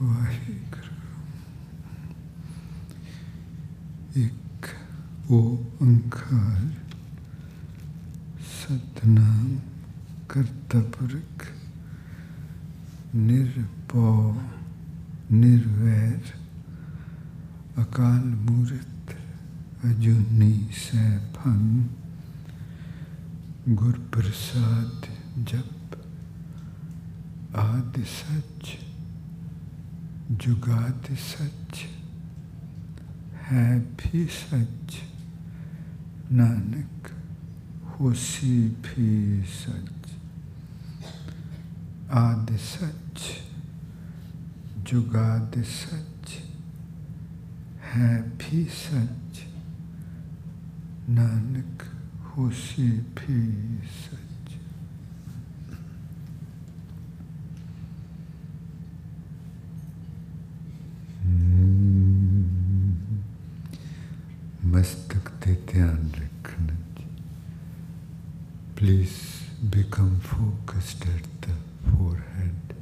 [0.00, 0.92] वाहिगुरु।
[4.20, 4.66] एक
[5.32, 6.62] ओंकार
[8.54, 9.50] सतनाम
[10.30, 11.46] कर्तपुरख
[13.26, 14.12] निर्पौ
[15.32, 16.32] निर्वैर
[17.82, 19.16] अकाल मूर्त
[19.84, 20.54] अजूनी
[20.84, 21.62] सैफन
[23.80, 25.06] गुरप्रसाद
[25.50, 25.96] जप
[27.62, 28.76] आदि सच
[30.30, 31.78] जुगाद सच
[33.44, 34.96] है भी सच
[36.32, 37.10] नानक,
[37.90, 40.16] होसी भी सच
[42.10, 43.20] आदि सच
[44.88, 46.32] जुगाद सच
[47.92, 49.44] है भी सच
[51.08, 51.82] नानक,
[52.24, 53.40] होसी भी
[53.86, 54.23] सच
[70.23, 71.55] become focused at the
[71.87, 72.73] forehead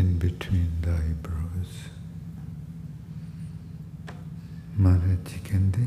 [0.00, 1.74] in between the eyebrows
[4.78, 5.82] Maharaj ji कहते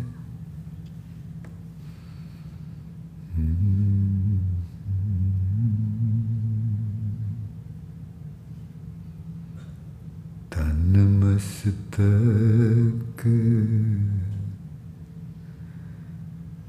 [10.54, 13.24] तन मस्तक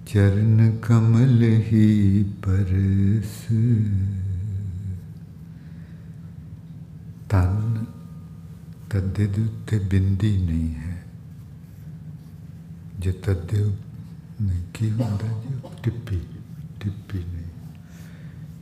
[0.09, 1.89] चरण कमल ही
[2.45, 2.84] परस
[7.31, 7.85] ਤਨ
[8.91, 10.97] ਤੱਦੇ ਦੇ ਉੱਤੇ ਬਿੰਦੀ ਨਹੀਂ ਹੈ
[13.01, 13.65] ਜੇ ਤੱਦੇ
[14.43, 16.21] ਨਹੀਂ ਕੀ ਹੁੰਦਾ ਜੀ ਟਿੱਪੀ
[16.81, 17.45] ਟਿੱਪੀ ਨਹੀਂ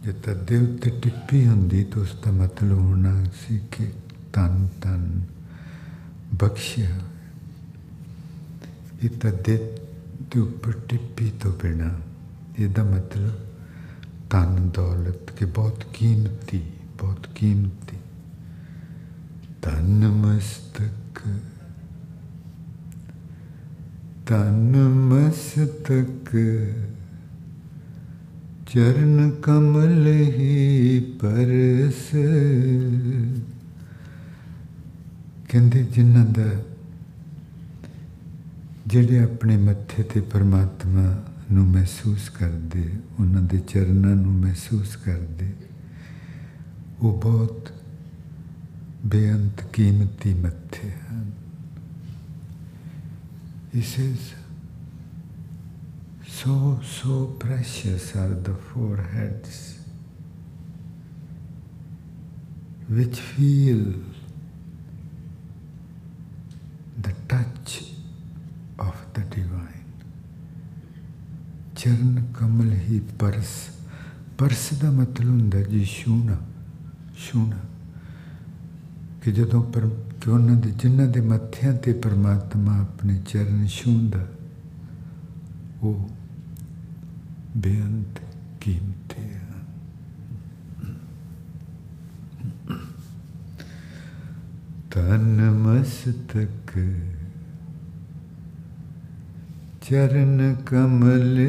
[0.05, 3.91] ਜੇ ਤੱਦੇ ਉੱਤੇ ਟਿੱਪੀ ਹੁੰਦੀ ਤਾਂ ਉਸ ਦਾ ਮਤਲਬ ਹੋਣਾ ਸੀ ਕਿ
[4.33, 5.21] ਤਨ ਤਨ
[6.35, 6.99] ਬਖਸ਼ਿਆ
[9.03, 9.57] ਇਹ ਤੱਦੇ
[10.23, 11.91] ਦੇ ਉੱਪਰ ਟਿੱਪੀ ਤੋਂ ਬਿਨਾ
[12.59, 13.47] ਇਹਦਾ ਮਤਲਬ
[14.33, 16.63] ਧਨ ਦੌਲਤ ਕੇ ਬਹੁਤ ਕੀਮਤੀ
[16.99, 17.97] ਬਹੁਤ ਕੀਮਤੀ
[19.63, 21.21] ਧਨ ਮਸਤਕ
[24.27, 24.77] ਧਨ
[25.09, 26.37] ਮਸਤਕ
[28.67, 32.11] ਚਰਨ ਕਮਲ ਹੀ ਪਰਸ
[35.49, 36.51] ਕਹਿੰਦੇ ਜਿਨ੍ਹਾਂ ਦਾ
[38.87, 41.09] ਜਿਹੜੇ ਆਪਣੇ ਮੱਥੇ ਤੇ ਪਰਮਾਤਮਾ
[41.53, 42.85] ਨੂੰ ਮਹਿਸੂਸ ਕਰਦੇ
[43.21, 45.53] ਉਹਨਾਂ ਦੇ ਚਰਨਾਂ ਨੂੰ ਮਹਿਸੂਸ ਕਰਦੇ
[47.01, 47.73] ਉਹ ਬਹੁਤ
[49.07, 51.31] ਬੇਅੰਤ ਕੀਮਤੀ ਮੱਥੇ ਹਨ
[53.73, 54.35] He says,
[56.27, 59.79] so, so precious are the foreheads
[62.89, 63.93] which feel
[66.99, 67.83] the touch
[68.79, 69.72] of the divine.
[71.83, 73.55] Charan Kamal he purse
[74.39, 76.37] purse ਦਾ ਮਤਲਬ ਹੁੰਦਾ ਜੀ ਛੂਣਾ
[77.19, 77.57] ਛੂਣਾ
[79.23, 79.89] ਕਿ ਜਦੋਂ ਪਰ
[80.21, 84.27] ਕਿ ਉਹਨਾਂ ਦੇ ਜਿਨ੍ਹਾਂ ਦੇ ਮੱਥਿਆਂ ਤੇ ਪਰਮਾਤਮਾ ਆਪਣੇ ਚਰਨ ਛੂੰਦਾ
[85.83, 86.09] ਉਹ
[87.57, 88.21] ਬੇਅੰਤ
[88.61, 89.65] ਕੀਮਤੀ ਹਨ
[94.91, 96.79] ਤਨ ਮਸਤਕ
[99.90, 101.40] ਚਰਨ ਕਮਲ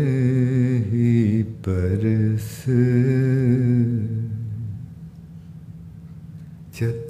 [0.92, 2.64] ਹੀ ਪਰਸ।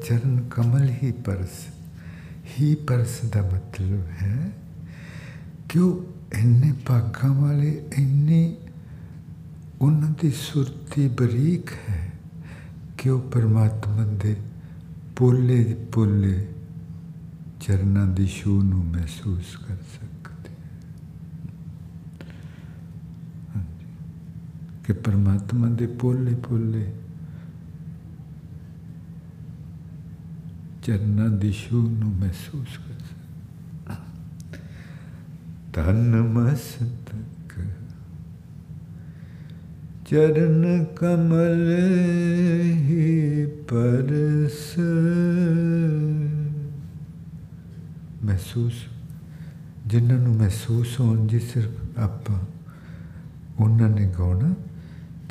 [0.09, 1.67] ਚਰਨ ਕਮਲ ਹੀ ਪਰਸ।
[2.61, 4.51] ਹੀ ਪਰਸ ਦਾ ਮਤਲਬ ਹੈ
[5.69, 8.57] ਕਿ ਉਹ ਇੰਨੇ ਭਾਗਾਂ ਵਾਲੇ, ਇੰਨੇ
[9.81, 12.13] ਉਹਨਾਂ ਦੀ ਸੁਰਤੀ ਬਰੀਕ ਹੈ
[12.99, 14.37] ਕਿ ਉਹ ਪਰਮਾਤਮਾ ਦੇ
[15.17, 16.47] ਪੋਲੇ ਪੋਲੇ
[17.61, 20.15] ਚਰਨਾਂ ਦੀ ਛੂ ਨੂੰ ਮਹਿਸੂਸ ਕਰ ਸਕਦੇ
[24.85, 26.93] ਕਿ ਪਰਮਾਤਮਾ ਦੇ ਪੋਲੇ ਪੋਲੇ
[30.83, 34.59] ਚਰਨਾਂ ਦੀ ਛੂ ਨੂੰ ਮਹਿਸੂਸ ਕਰ ਸਕਦੇ।
[35.73, 37.55] ਤਨ ਮਸਤਕ,
[40.07, 41.71] ਚਰਨ ਕਮਲ
[42.75, 44.79] ਹੀ ਪਰਸ
[48.25, 48.75] ਮਹਿਸੂਸ,
[49.87, 52.41] ਜਿਨ੍ਹਾਂ ਨੂੰ ਮਹਿਸੂਸ ਹੋਣ ਜੀ ਸਿਰਫ ਆਪਾਂ,
[53.65, 54.55] ਉਹਨਾਂ ਨੇ ਗਾਉਣਾ।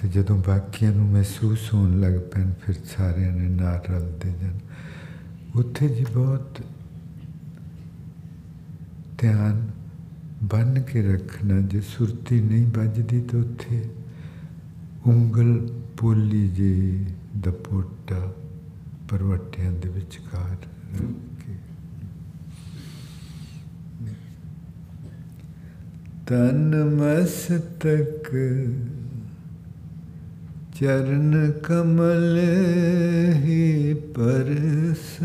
[0.04, 4.58] ਤੇ ਜਦੋਂ ਬਾਕੀਆਂ ਨੂੰ ਮਹਿਸੂਸ ਹੋਣ ਲੱਗ ਪੈਣ, ਫਿਰ ਸਾਰਿਆਂ ਨੇ ਨਾਲ ਰਲਦੇ ਜਾਣ।
[5.56, 6.60] ਉੱਥੇ ਜੀ ਬਹੁਤ
[9.18, 9.72] ਧਿਆਨ
[10.44, 13.90] ਬੰਨ ਕੇ ਰੱਖਣਾ, ਜੇ ਸੁਰਤੀ ਨਹੀਂ ਵੱਜਦੀ ਤਾਂ ਉੱਥੇ
[15.08, 17.06] ਉਂਗਲ ਪੋਲੀ ਜੇ
[17.38, 18.34] ਦਪੋਟਾ
[19.10, 20.56] ਪਰਵਟਿਆਂ ਦੇ ਵਿਚਕਾਰ
[21.40, 21.56] ਕੇ।
[26.28, 28.34] ਤਨ ਮਸਤਕ
[30.83, 32.38] चरण कमल
[33.33, 35.18] ही परस।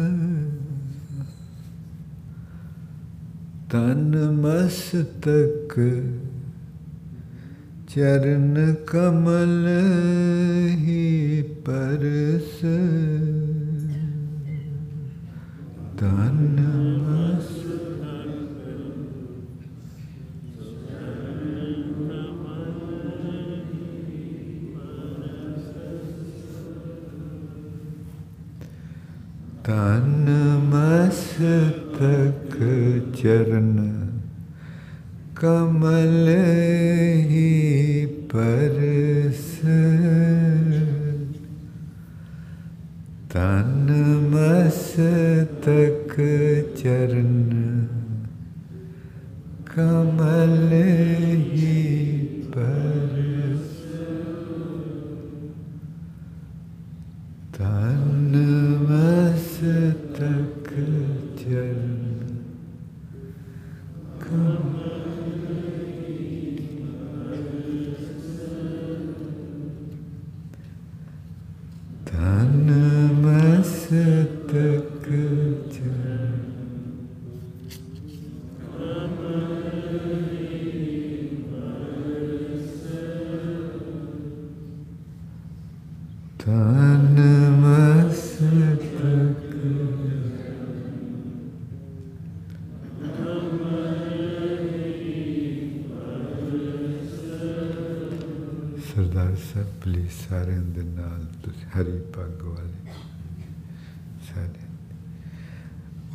[3.73, 4.15] तन
[4.45, 5.75] मस्तक
[7.91, 9.67] चरण कमल
[10.71, 12.61] ही परस।
[16.01, 16.55] तन
[17.03, 17.58] मस्त
[29.69, 30.29] तन
[30.69, 32.55] मस्तक
[33.17, 33.75] चरण
[35.41, 36.29] कमल
[37.31, 37.51] ही
[38.33, 38.79] पर
[43.35, 43.87] तन
[44.33, 46.15] मस्तक
[46.79, 47.51] चरण
[49.69, 50.71] कमल
[51.53, 51.88] ही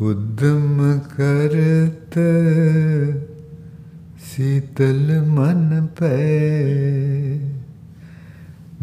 [0.01, 2.19] ਉਦਮ ਕਰਤ
[4.25, 6.17] ਸੀਤਲ ਮਨ ਪੈ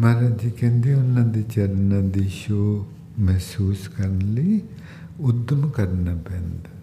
[0.00, 2.86] ਮਹਾਰਾਜ ਜੀ ਕਹਿੰਦੇ ਉਹਨਾਂ ਦੇ ਚਰਨਾਂ ਦੀ ਸ਼ੋ
[3.20, 4.60] ਮਹਿਸੂਸ ਕਰਨ ਲਈ
[5.20, 6.74] ਉਦਮ ਕਰਨਾ ਪੈਂਦਾ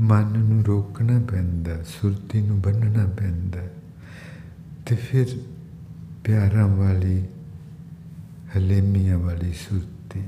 [0.00, 3.68] ਮਨ ਨੂੰ ਰੋਕਣਾ ਪੈਂਦਾ ਸੁਰਤੀ ਨੂੰ ਬੰਨਣਾ ਪੈਂਦਾ
[4.86, 5.36] ਤੇ ਫਿਰ
[6.24, 7.22] ਪਿਆਰਾਂ ਵਾਲੀ
[8.56, 10.22] ਹਲੇਮੀਆਂ ਵਾਲੀ ਸੁਰਤੀ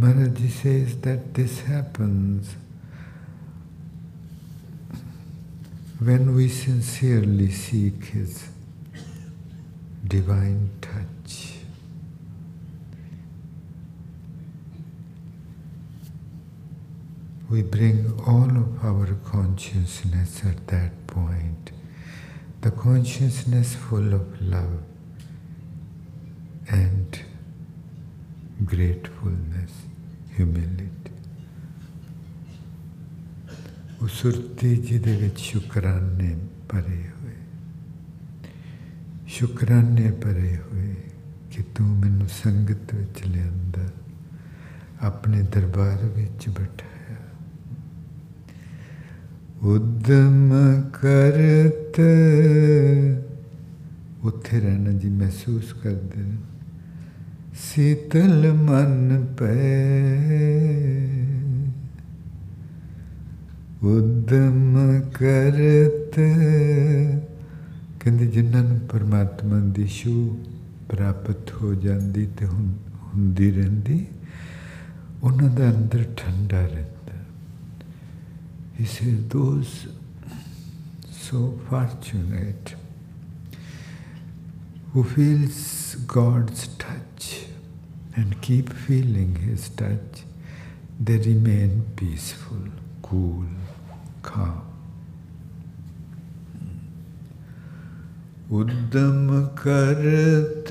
[0.00, 2.54] Maharaj says that this happens
[5.98, 8.48] when we sincerely seek His
[10.08, 11.58] divine touch.
[17.50, 21.72] We bring all of our consciousness at that point,
[22.62, 24.80] the consciousness full of love
[26.70, 27.20] and
[28.64, 29.72] gratefulness,
[30.40, 31.10] humility.
[34.02, 36.34] ਉਹ ਸੁਰਤੀ ਜਿਹਦੇ ਵਿੱਚ ਸ਼ੁਕਰਾਨੇ
[36.68, 37.34] ਭਰੇ ਹੋਏ
[39.26, 40.94] ਸ਼ੁਕਰਾਨੇ ਭਰੇ ਹੋਏ
[41.50, 43.88] ਕਿ ਤੂੰ ਮੈਨੂੰ ਸੰਗਤ ਵਿੱਚ ਲਿਆਂਦਾ
[45.00, 47.16] ਆਪਣੇ ਦਰਬਾਰ ਵਿੱਚ ਬਿਠਾਇਆ
[49.62, 50.52] ਉਦਮ
[50.94, 52.00] ਕਰਤ
[54.24, 56.36] ਉੱਥੇ ਰਹਿਣਾ ਜੀ ਮਹਿਸੂਸ ਕਰਦੇ ਨੇ
[57.60, 59.54] ਸੀਤਲ ਮਨ ਪੈ।
[63.82, 66.14] ਉਦਮ ਕਰਤ।
[68.00, 70.44] ਕਹਿੰਦੇ ਜਿਨ੍ਹਾਂ ਨੂੰ ਪਰਮਾਤਮਾ ਦੀ ਛੂ
[70.88, 74.06] ਪ੍ਰਾਪਤ ਹੋ ਜਾਂਦੀ ਤੇ ਹੁੰਦੀ ਰਹਿੰਦੀ,
[75.22, 77.18] ਉਹਨਾਂ ਦਾ ਅੰਦਰ ਠੰਡਾ ਰਹਿੰਦਾ।
[78.80, 79.72] He says those
[81.20, 82.74] so fortunate
[84.92, 85.60] who feels
[86.18, 87.49] God's touch?
[88.15, 90.23] and keep feeling His touch,
[90.99, 92.69] they remain peaceful,
[93.01, 93.45] cool,
[94.21, 94.75] calm.
[98.53, 100.67] उद्दम करत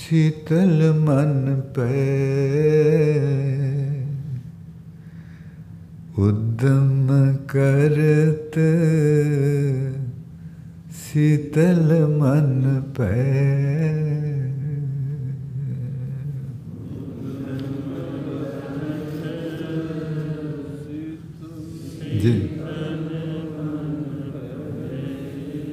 [0.00, 1.32] शीतल मन
[1.76, 1.96] पे
[6.26, 7.08] उद्दम
[7.52, 8.58] करत
[11.00, 11.90] शीतल
[12.20, 12.62] मन
[12.98, 13.18] पे
[22.15, 22.33] जी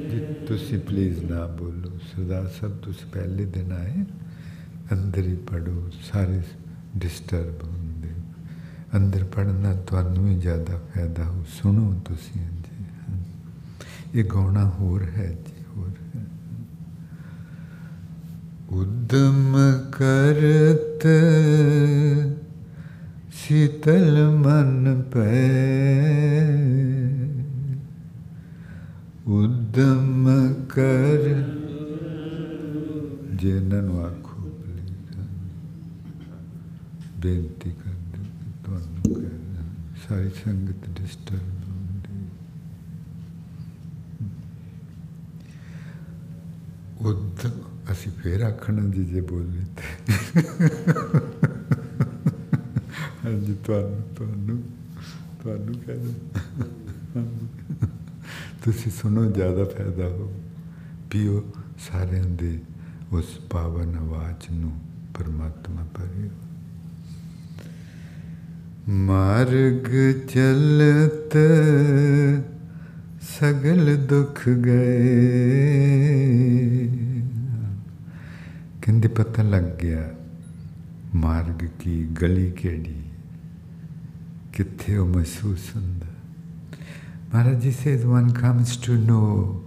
[0.09, 4.01] जी तुसी प्लीज़ ना बोलो सरदार साहब तुस पहले दिन आए
[4.93, 6.43] अंदर ही पढ़ो सारे
[6.99, 8.15] डिस्टर्ब होंगे
[8.99, 15.65] अंदर पढ़ना थानू ही ज़्यादा फ़ायदा हो सुनो तुसी जी ये गाना होर है जी
[15.69, 16.27] होर है
[18.81, 19.55] उद्दम
[19.95, 21.19] करते
[23.38, 25.30] शीतल मन पे
[29.32, 30.26] उद्यम
[30.70, 31.24] कर
[33.38, 34.50] ਜੇ ਇਹਨਾਂ ਨੂੰ ਆਖੋ
[37.20, 38.24] ਬੇਨਤੀ ਕਰਦੇ
[38.66, 39.66] ਤੁਹਾਨੂੰ ਕਹਿ
[40.08, 42.26] ਸਾਰੀ ਸੰਗਤ ਡਿਸਟਰਬ ਹੁੰਦੀ
[47.02, 47.46] ਉਦ
[47.92, 50.18] ਅਸੀਂ ਫੇਰ ਆਖਣ ਦੀ ਜੇ ਬੋਲੇ ਤੇ
[53.25, 54.63] ਹਾਂਜੀ ਤੁਹਾਨੂੰ ਤੁਹਾਨੂੰ
[55.43, 57.23] ਤੁਹਾਨੂੰ ਕਹਿੰਦਾ
[58.65, 60.33] ਤੁਸੀਂ ਸੁਣੋ ਜ਼ਿਆਦਾ ਫਾਇਦਾ ਹੋ
[61.11, 62.61] ਪੀਓ ਸਾਰਿਆਂ ਦੇ
[63.13, 64.81] ਉਸ ਪਾਵਨ ਆਵਾਜ਼ ਨੂੰ
[65.15, 66.31] ਪਰਮਾਤਮਾ ਪਰਿਓ
[69.07, 69.89] ਮਾਰਗ
[70.29, 71.37] ਚਲਤ
[73.31, 75.29] ਸਗਲ ਦੁੱਖ ਗਏ
[78.83, 80.15] ਕਹਿੰਦੇ ਪਤਾ ਲੱਗ ਗਿਆ
[81.15, 83.02] ਮਾਰਗ ਕੀ ਗਲੀ ਕਿਹੜੀ
[84.53, 86.07] Kithyomasusundas.
[87.31, 89.65] Maharaji says one comes to know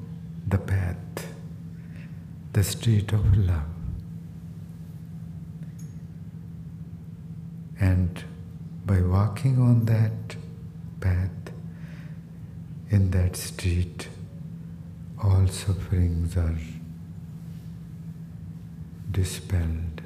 [0.48, 1.28] the path,
[2.54, 3.64] the state of love.
[7.80, 8.24] And
[8.86, 10.36] by walking on that
[11.00, 11.32] path,
[12.92, 14.08] in that street,
[15.22, 16.56] all sufferings are
[19.10, 20.02] dispelled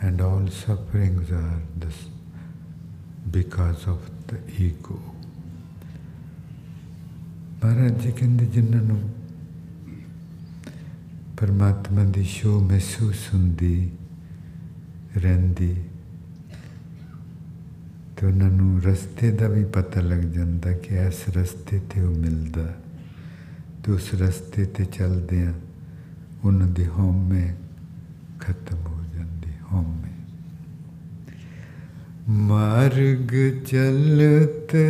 [0.00, 2.13] and all sufferings are dispelled.
[3.33, 4.99] because of the ego.
[7.63, 8.99] Maharaj ji ਕਹਿੰਦੇ ਜਿਨ੍ਹਾਂ ਨੂੰ
[11.37, 13.89] ਪਰਮਾਤਮਾ ਦੀ show ਮਹਿਸੂਸ ਹੁੰਦੀ
[15.17, 15.73] ਰਹਿੰਦੀ
[18.15, 22.65] ਤੇ ਉਹਨਾਂ ਨੂੰ ਰਸਤੇ ਦਾ ਵੀ ਪਤਾ ਲੱਗ ਜਾਂਦਾ ਕਿ ਇਸ ਰਸਤੇ ਤੇ ਉਹ ਮਿਲਦਾ
[23.83, 25.53] ਤੇ ਉਸ ਰਸਤੇ ਤੇ ਚੱਲਦਿਆਂ
[26.43, 27.55] ਉਹਨਾਂ ਦੀ ਹਉਮੈ
[28.39, 30.02] ਖਤਮ ਹੋ ਜਾਂਦੀ ਹਉਮੈ
[32.28, 33.30] मार्ग
[33.66, 34.84] चलते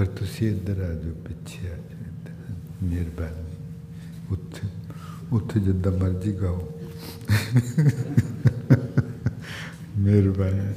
[0.00, 3.56] ਪਰ ਤੁਸੀਂ ਇੱਧਰ ਆ ਜਾਓ ਪਿੱਛੇ ਆ ਜਾਓ ਇੱਧਰ। ਮਿਹਰਬਾਨੀ
[4.30, 4.68] ਉੱਥੇ
[5.32, 6.80] ਉੱਥੇ ਜਿੱਦਾਂ ਮਰਜ਼ੀ ਗਾਓ
[9.98, 10.74] ਮਿਹਰਬਾਨੀ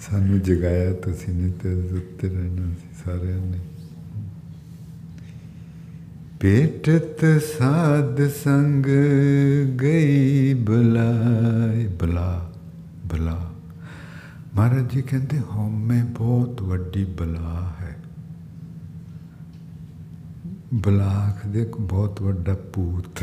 [0.00, 3.58] ਸਾਨੂੰ ਜਗਾਇਆ ਤੁਸੀਂ ਨਹੀਂ ਤੇ ਉੱਤੇ ਰਹਿਣਾ ਸੀ ਸਾਰਿਆਂ ਨੇ
[6.44, 8.86] पेटत साध संग
[9.82, 12.52] गई ਬਲਾਈ ਬਲਾ
[13.06, 13.52] ਬਲਾ
[14.57, 15.37] महाराज जी कहते
[15.69, 17.95] में बहुत वीडी बला है।
[20.73, 23.21] बला आखते बहुत वड्डा पूत।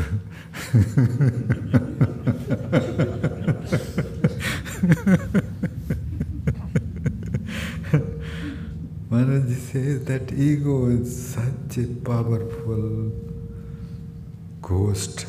[9.11, 12.87] महाराज जी से that ego is such a powerful
[14.69, 15.27] ghost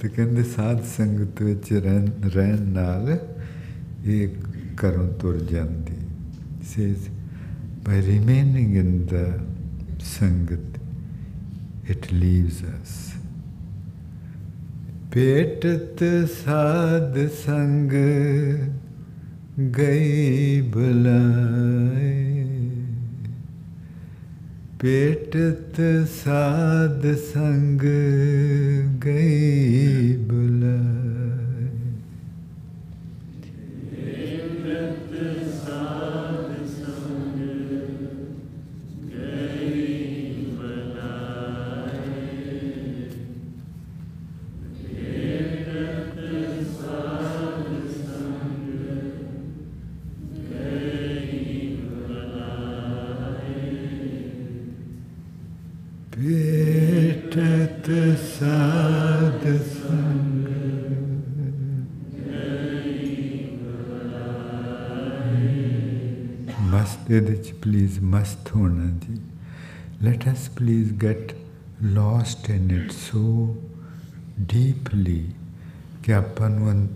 [0.00, 3.18] ਤੇ ਕਹਿੰਦੇ ਸਾਧ ਸੰਗਤ ਵਿੱਚ ਰਹਿਣ ਰਹਿਣ ਨਾਲ
[4.04, 4.28] ਇਹ
[4.82, 5.96] ਘਰੋਂ ਤੁਰ ਜਾਂਦੀ।
[6.74, 7.08] Says
[7.84, 9.20] by remaining in the
[10.08, 10.74] sangat
[11.92, 12.90] it leaves us
[15.12, 16.02] ਪੇਟਤ
[16.44, 17.16] ਸਾਧ
[17.46, 17.92] ਸੰਗ
[19.78, 22.44] ਗਈ ਬਲਾਏ।
[24.82, 25.76] पेटत
[26.10, 27.80] साध संग
[29.04, 31.09] गई बुलाए
[67.11, 69.17] ਇਹਦੇ ਚ ਪਲੀਜ਼ ਮਸਤ ਹੋਣਾ ਜੀ
[70.05, 71.33] let us please get
[71.95, 73.21] lost in it so
[74.53, 75.19] deeply
[76.03, 76.87] ਕਿ ਆਪਾਂ ਨੂੰ ਅੰ-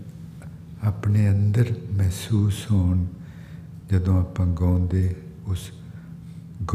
[0.82, 3.06] ਆਪਣੇ ਅੰਦਰ ਮਹਿਸੂਸ ਹੋਣ
[3.90, 5.14] ਜਦੋਂ ਆਪਾਂ ਗਾਉਂਦੇ
[5.46, 5.70] ਉਸ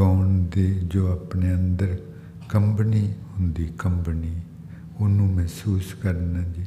[0.00, 1.96] ਗਾਉਣ ਦੇ ਜੋ ਆਪਣੇ ਅੰਦਰ
[2.48, 4.34] ਕੰਬਣੀ ਹੁੰਦੀ ਕੰਬਣੀ
[5.00, 6.64] ਉਹਨੂੰ ਮਹਿਸੂਸ ਕਰਨਾ ਜੀ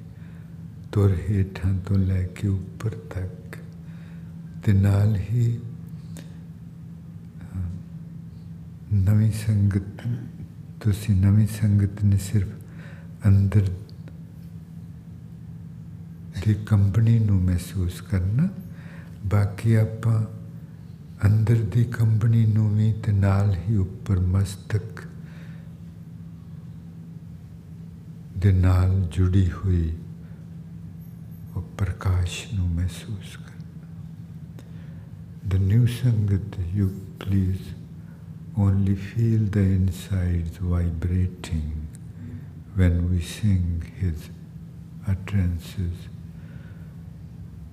[0.91, 3.57] ਤੁਰ ਹੇਠਾਂ ਤੋਂ ਲੈ ਕੇ ਉੱਪਰ ਤੱਕ
[4.65, 5.59] ਤੇ ਨਾਲ ਹੀ
[8.94, 10.02] ਨਵੀਂ ਸੰਗਤ,
[10.80, 12.48] ਤੁਸੀਂ ਨਵੀਂ ਸੰਗਤ ਨੇ ਸਿਰਫ
[13.26, 13.68] ਅੰਦਰ
[16.46, 18.48] ਦੀ ਕੰਪਨੀ ਨੂੰ ਮਹਿਸੂਸ ਕਰਨਾ,
[19.26, 20.24] ਬਾਕੀ ਆਪਾਂ
[21.26, 25.02] ਅੰਦਰ ਦੀ ਕੰਪਨੀ ਨੂੰ ਵੀ ਤੇ ਨਾਲ ਹੀ ਉੱਪਰ ਮਸਤਕ
[28.38, 29.96] ਦੇ ਨਾਲ ਜੁੜੀ ਹੋਈ
[31.56, 33.52] ਉਹ ਪ੍ਰਕਾਸ਼ ਨੂੰ ਮਹਿਸੂਸ ਕਰਨਾ।
[35.48, 36.88] The new sangat you
[37.18, 37.83] please
[38.56, 41.88] only feel the insides vibrating
[42.76, 44.30] when we sing his
[45.06, 46.08] utterances.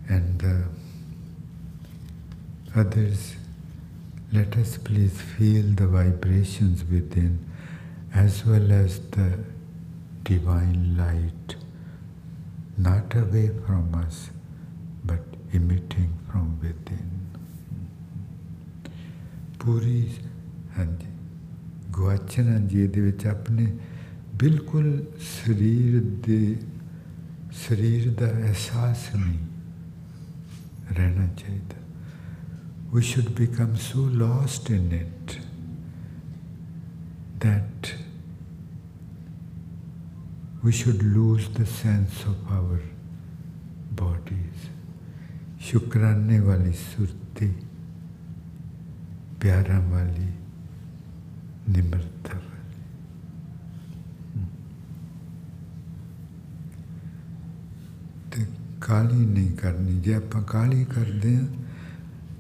[0.08, 0.64] And the
[2.76, 3.36] others
[4.34, 7.40] let us please feel the vibrations within
[8.14, 9.40] as well as the
[10.24, 11.56] divine light
[12.78, 14.30] not away from us
[15.04, 17.08] but emitting from within.
[19.60, 19.98] ਪੂਰੀ
[20.79, 21.07] ਹਾਂਜੀ
[21.91, 23.67] ਗੁਆਚਣਾ ਜੀ ਇਹਦੇ ਵਿੱਚ ਆਪਣੇ
[24.39, 24.91] ਬਿਲਕੁਲ
[25.29, 26.57] ਸਰੀਰ ਦੇ
[27.67, 29.39] ਸਰੀਰ ਦਾ ਅਹਿਸਾਸ ਨਹੀਂ
[30.97, 31.85] ਰਹਿਣਾ ਚਾਹੀਦਾ
[32.93, 35.33] we should become so lost in it
[37.41, 37.89] that
[40.63, 42.79] we should lose the sense of our
[44.01, 44.71] bodies
[45.67, 47.49] शुक्राने वाली सुरती
[49.41, 50.29] प्यारा वाली
[51.68, 52.40] நிமிர்த்தர்
[58.32, 58.46] ਤੇ
[58.82, 61.46] ਕਾਲੀ ਨਹੀਂ ਕਰਨੀ, ਜੇ ਆਪਾਂ ਕਾਲੀ ਕਰਦੇ ਆ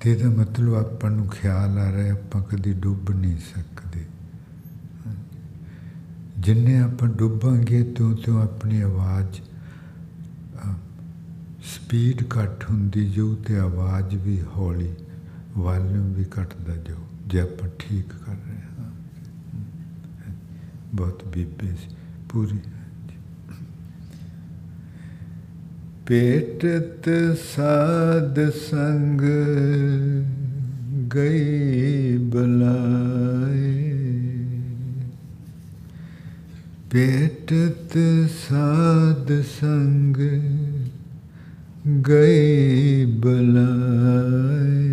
[0.01, 4.05] ਤੇ ਦਾ ਮਤਲਬ ਆਪਾਂ ਨੂੰ ਖਿਆਲ ਆ ਰਿਹਾ, ਆਪਾਂ ਕਦੀ ਡੁੱਬ ਨਹੀਂ ਸਕਦੇ।
[6.39, 9.41] ਜਿੰਨੇ ਆਪਾਂ ਡੁੱਬਾਂਗੇ ਤੋਂ ਤੋਂ ਆਪਣੀ ਆਵਾਜ਼
[11.65, 14.93] ਸਪੀਡ ਘੱਟ ਹੁੰਦੀ ਜੋ ਤੇ ਆਵਾਜ਼ ਵੀ ਹੌਲੀ
[15.57, 16.95] ਵਾਲੀਅਮ ਵੀ ਘਟਦਾ ਜੋ
[17.27, 18.70] ਜੇ ਆਪਾਂ ਠੀਕ ਕਰ ਰਹੇ ਹਾਂ।
[20.93, 21.95] बहुत दिव्य से
[22.32, 22.60] पूरी
[26.08, 27.04] पेटत
[27.39, 29.21] साध संग
[31.13, 33.71] गई बलाए
[36.91, 37.93] पेटत
[38.36, 40.17] साध संग
[42.08, 44.91] गई बलाए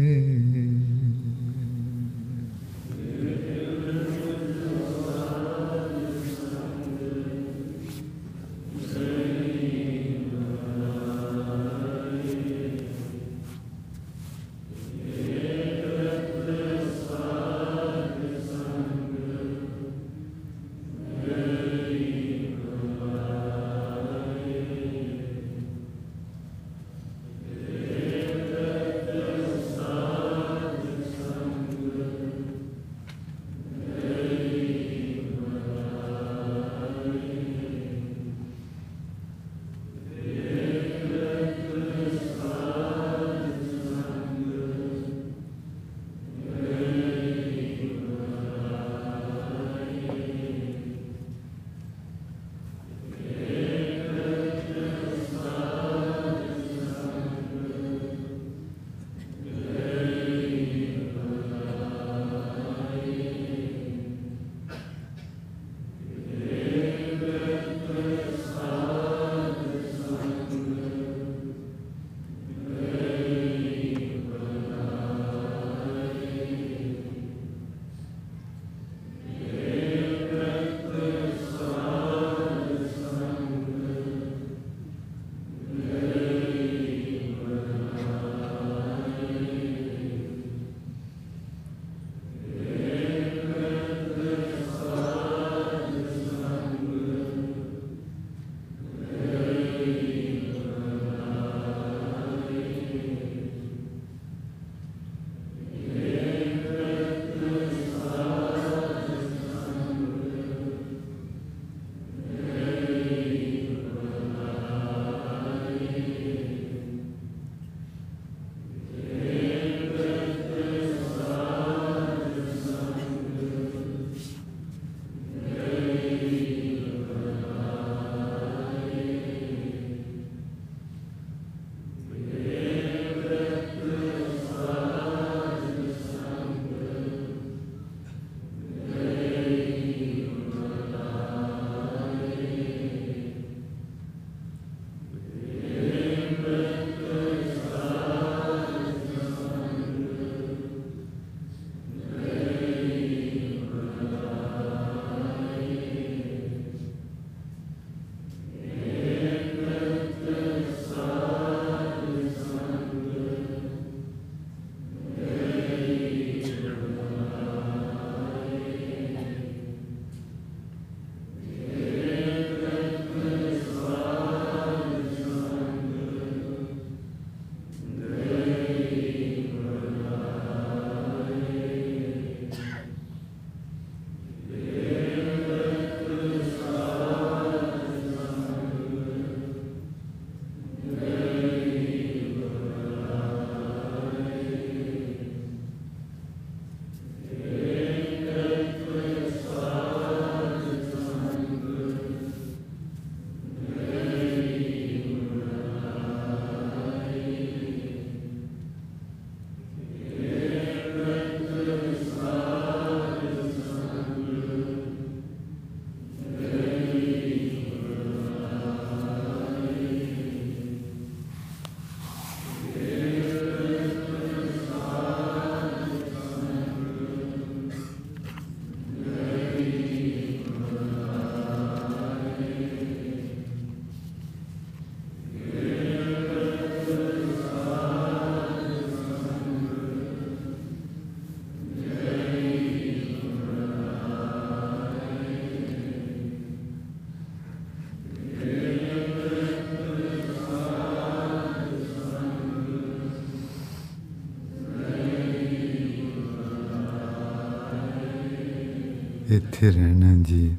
[259.57, 260.55] ਇੱਥੇ ਰਹਿਣਾ ਜੀ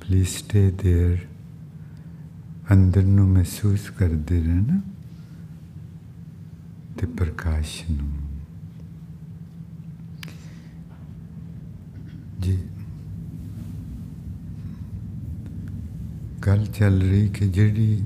[0.00, 1.18] ਪਲੀਜ਼ ਸਟੇ देयर
[2.72, 4.80] ਅੰਦਰ ਨੂੰ ਮਹਿਸੂਸ ਕਰਦੇ ਰਹਿਣਾ
[6.98, 8.12] ਤੇ ਪ੍ਰਕਾਸ਼ ਨੂੰ
[12.40, 12.58] ਜੀ
[16.46, 18.04] ਗੱਲ ਚੱਲ ਰਹੀ ਕਿ ਜਿਹੜੀ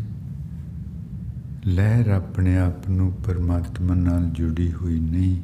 [1.66, 5.36] ਲਹਿਰ ਆਪਣੇ ਆਪ ਨੂੰ ਪਰਮਾਤਮਾ ਨਾਲ ਜੁੜੀ ਹੋਈ ਨਹੀਂ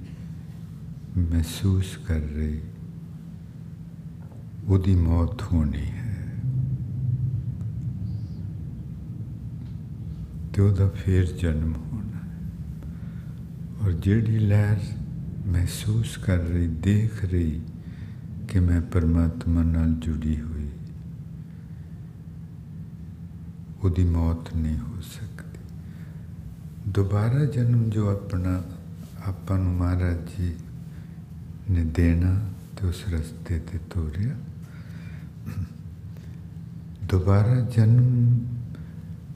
[1.19, 2.61] ਮਹਿਸੂਸ ਕਰ ਰਹੀ
[4.68, 6.02] ਉਹਦੀ ਮੌਤ ਹੋਣੀ ਹੈ।
[10.54, 12.20] ਤੇ ਉਹਦਾ ਫੇਰ ਜਨਮ ਹੋਣਾ
[13.82, 14.78] ਔਰ ਜਿਹੜੀ ਲਹਿਰ
[15.48, 17.62] ਮਹਿਸੂਸ ਕਰ ਰਹੀ, ਦੇਖ ਰਹੀ
[18.48, 20.70] ਕਿ ਮੈਂ ਪਰਮਾਤਮਾ ਨਾਲ ਜੁੜੀ ਹੋਈ,
[23.84, 25.60] ਉਹਦੀ ਮੌਤ ਨਹੀਂ ਹੋ ਸਕਦੀ।
[26.88, 28.64] ਦੁਬਾਰਾ ਜਨਮ ਜੋ ਆਪਣਾ,
[29.26, 30.56] ਆਪਾਂ ਨੂੰ ਮਹਾਰਾਜ ਜੀ
[31.72, 34.36] ਨੇ ਦੇਣਾ ਤੇ ਉਸ ਰਸਤੇ ਤੇ ਤੋਰਿਆ
[37.14, 38.40] ਦੁਬਾਰਾ ਜਨਮ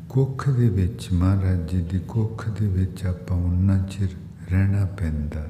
[0.09, 4.09] ਕੁੱਖ ਦੇ ਵਿੱਚ ਮਹਾਰਾਜ ਜੀ ਦੀ ਕੁੱਖ ਦੇ ਵਿੱਚ ਆਪਾਂ ਉਹਨਾਂ ਚਿਰ
[4.51, 5.47] ਰਹਿਣਾ ਪੈਂਦਾ।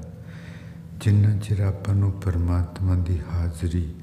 [1.02, 3.94] ਜਿੰਨਾ ਚਿਰ ਆਪਾਂ ਨੂੰ ਪਰਮਾਤਮਾ ਦੀ ਹਾਜ਼ਰੀ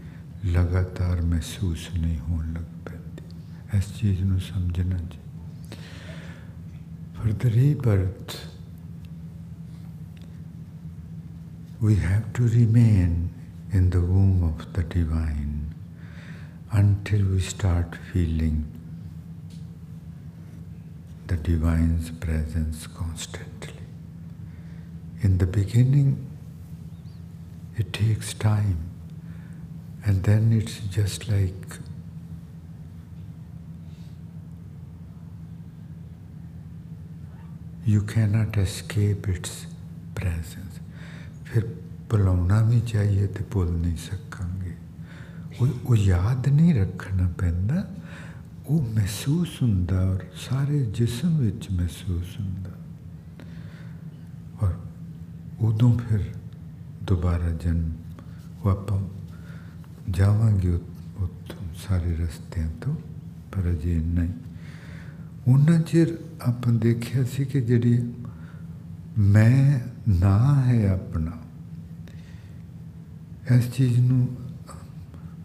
[0.47, 3.23] ਲਗਾਤਾਰ ਮਹਿਸੂਸ ਨਹੀਂ ਹੋਣ ਲੱਗ ਪੈਂਦੀ।
[3.79, 5.19] ਇਸ ਚੀਜ਼ ਨੂੰ ਸਮਝਣਾ ਜੀ।
[7.19, 8.39] For the rebirth,
[11.83, 13.15] we have to remain
[13.79, 15.64] in the womb of the divine
[16.75, 18.65] until we start feeling
[21.29, 23.75] the Divine's presence constantly.
[25.23, 26.27] In the beginning,
[27.77, 28.79] it takes time,
[30.05, 31.79] and then it's just like
[37.87, 39.67] you cannot escape its
[40.15, 40.81] presence.
[41.47, 41.65] फिर
[42.11, 44.54] बुलाना भी चाहिए तो बोल नहीं सकता
[45.61, 47.89] ਉਹ ਉਹ ਯਾਦ ਨਹੀਂ ਰੱਖਣਾ ਪੈਂਦਾ।
[48.67, 52.71] ਉਹ ਮਹਿਸੂਸ ਹੁੰਦਾ ਔਰ ਸਾਰੇ ਜਿਸਮ ਵਿੱਚ ਮਹਿਸੂਸ ਹੁੰਦਾ।
[54.63, 54.73] ਔਰ
[55.61, 56.21] ਉਦੋਂ ਫਿਰ
[57.03, 57.93] ਦੁਬਾਰਾ ਜਨਮ।
[58.65, 59.03] ਉਹ ਆਪਾਂ
[60.11, 62.97] ਜਾਵਾਂਗੇ ਉੱਥੋਂ ਸਾਰੇ ਰਸਤਿਆਂ ਤੋਂ,
[63.53, 64.33] ਪਰ ਅਜੇ ਨਹੀਂ
[65.49, 68.13] ਉਹਨਾਂ ਚਿਰ ਆਪਾਂ ਦੇਖਿਆ ਸੀ ਕਿ ਜਿਹੜੀ
[69.19, 71.33] ਮੈਂ ਨਾ ਹੈ ਆਪਣਾ,
[73.57, 74.29] ਇਸ ਚੀਜ਼ ਨੂੰ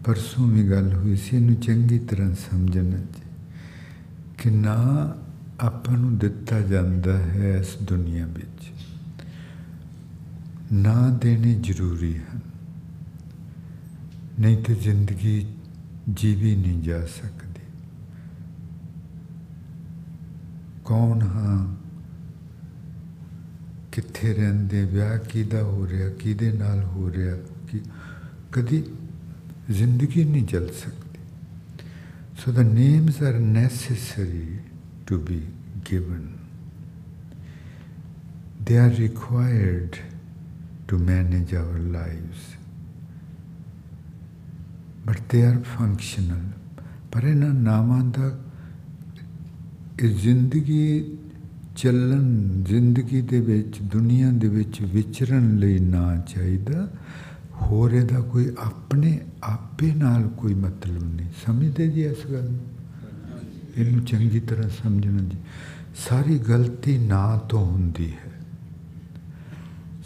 [0.04, 3.22] ਪਰਸੋਂ ਵੀ ਗੱਲ ਹੋਈ ਸੀ, ਇਹਨੂੰ ਚੰਗੀ ਤਰ੍ਹਾਂ ਸਮਝਣਾ ਜੀ
[4.38, 5.14] ਕਿ ਨਾ
[5.60, 8.72] ਆਪਾਂ ਨੂੰ ਦਿੱਤਾ ਜਾਂਦਾ ਹੈ ਇਸ ਦੁਨੀਆ ਵਿੱਚ।
[10.72, 12.40] ਨਾ ਦੇਣੇ ਜ਼ਰੂਰੀ ਹਨ।
[14.40, 15.54] ਨਹੀਂ ਤੇ ਜ਼ਿੰਦਗੀ
[16.12, 17.60] ਜੀਵੀ ਨਹੀਂ ਜਾ ਸਕਦੀ।
[20.84, 21.76] ਕੌਣ ਹਾਂ?
[23.92, 24.84] ਕਿੱਥੇ ਰਹਿੰਦੇ?
[24.84, 26.08] ਵਿਆਹ ਕਿਹਦਾ ਹੋ ਰਿਹਾ?
[26.10, 27.36] ਕਿਹਦੇ ਨਾਲ ਹੋ ਰਿਹਾ?
[27.68, 27.80] ਕਿ
[28.52, 28.84] ਕਦੀ
[29.71, 31.19] ਜ਼ਿੰਦਗੀ ਨਹੀਂ ਚੱਲ ਸਕਦੀ
[32.43, 34.47] so the names are necessary
[35.07, 35.41] to be
[35.91, 36.27] given
[38.67, 39.97] they are required
[40.87, 42.45] to manage our lives
[45.05, 46.45] but they are functional
[47.11, 48.31] ਪਰ ਇਹਨਾਂ ਨਾਮਾਂ ਦਾ
[50.03, 51.17] ਇਹ ਜ਼ਿੰਦਗੀ
[51.75, 52.23] ਚੱਲਣ
[52.63, 56.87] ਜ਼ਿੰਦਗੀ ਦੇ ਵਿੱਚ ਦੁਨੀਆ ਦੇ ਵਿੱਚ ਵਿਚਰਨ ਲਈ ਨਾ ਚਾਹੀਦਾ
[57.61, 62.59] ਹੋਰ ਇਹਦਾ ਕੋਈ ਆਪਣੇ ਆਪੇ ਨਾਲ ਕੋਈ ਮਤਲਬ ਨਹੀਂ ਸਮਝਦੇ ਜੀ ਇਸ ਗੱਲ ਨੂੰ
[63.77, 65.37] ਇਹਨੂੰ ਚੰਗੀ ਤਰ੍ਹਾਂ ਸਮਝਣਾ ਜੀ
[66.07, 68.31] ਸਾਰੀ ਗਲਤੀ ਨਾ ਤੋਂ ਹੁੰਦੀ ਹੈ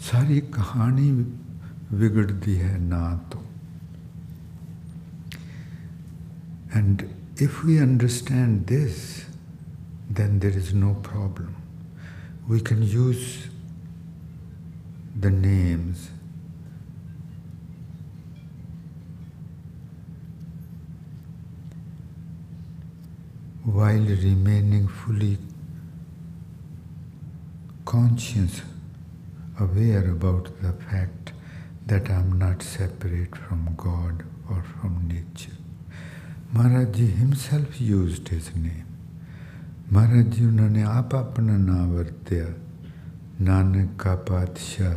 [0.00, 1.10] ਸਾਰੀ ਕਹਾਣੀ
[1.92, 3.42] ਵਿਗੜਦੀ ਹੈ ਨਾ ਤੋਂ
[6.76, 7.02] and
[7.40, 9.24] if we understand this
[10.10, 11.54] then there is no problem.
[12.46, 13.48] We can use
[15.16, 16.08] the names
[23.65, 25.39] while remaining fully
[27.85, 28.61] conscious,
[29.59, 31.33] aware about the fact
[31.87, 35.57] that I am not separate from God or from nature.
[36.53, 38.85] Maharaji himself used his name.
[39.89, 42.45] Name Maharaj ji उन्होंने आप अपना ना वर्त्या
[43.45, 44.93] नानक का पातशाह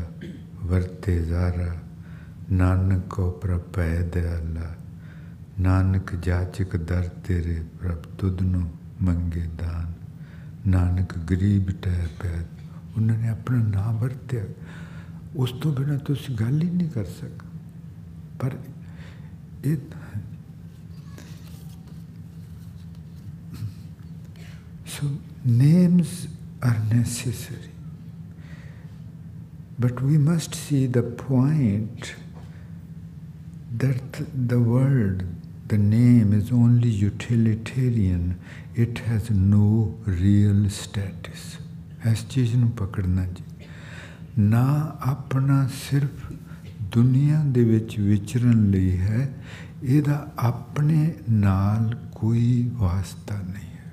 [0.69, 1.21] वरते
[3.09, 3.31] को
[5.60, 8.70] ਨਾਨਕ ਜਾਚਕ ਦਰ ਤੇਰੇ ਪ੍ਰਭ ਤੁਧ ਨੂੰ
[9.02, 9.94] ਮੰਗੇ ਦਾਨ
[10.68, 12.44] ਨਾਨਕ ਗਰੀਬ ਟੈ ਪੈ
[12.98, 14.44] ਉਹਨਾਂ ਨੇ ਆਪਣਾ ਨਾਮ ਵਰਤਿਆ
[15.36, 17.44] ਉਸ ਤੋਂ ਬਿਨਾ ਤੁਸੀਂ ਗੱਲ ਹੀ ਨਹੀਂ ਕਰ ਸਕ
[18.39, 18.58] ਪਰ
[19.66, 19.78] ਇਹ
[24.94, 25.08] So
[25.44, 26.28] names
[26.62, 27.72] are necessary.
[29.80, 32.13] But we must see the point
[33.78, 35.26] that the word,
[35.73, 38.33] the name is only utilitarian,
[38.85, 41.63] it has no real status.
[42.13, 43.65] ਇਸ ਚੀਜ਼ ਨੂੰ ਪਕੜਨਾ ਜੀ।
[44.39, 46.33] ਨਾ ਆਪਣਾ ਸਿਰਫ
[46.83, 49.35] ਦੁਨੀਆ ਦੇ ਵਿੱਚ ਵਿਚਰਨ ਲਈ ਹੈ।
[49.83, 53.93] ਇਹਦਾ ਆਪਣੇ ਨਾਲ ਕੋਈ ਵਾਸਤਾ ਨਹੀਂ ਹੈ।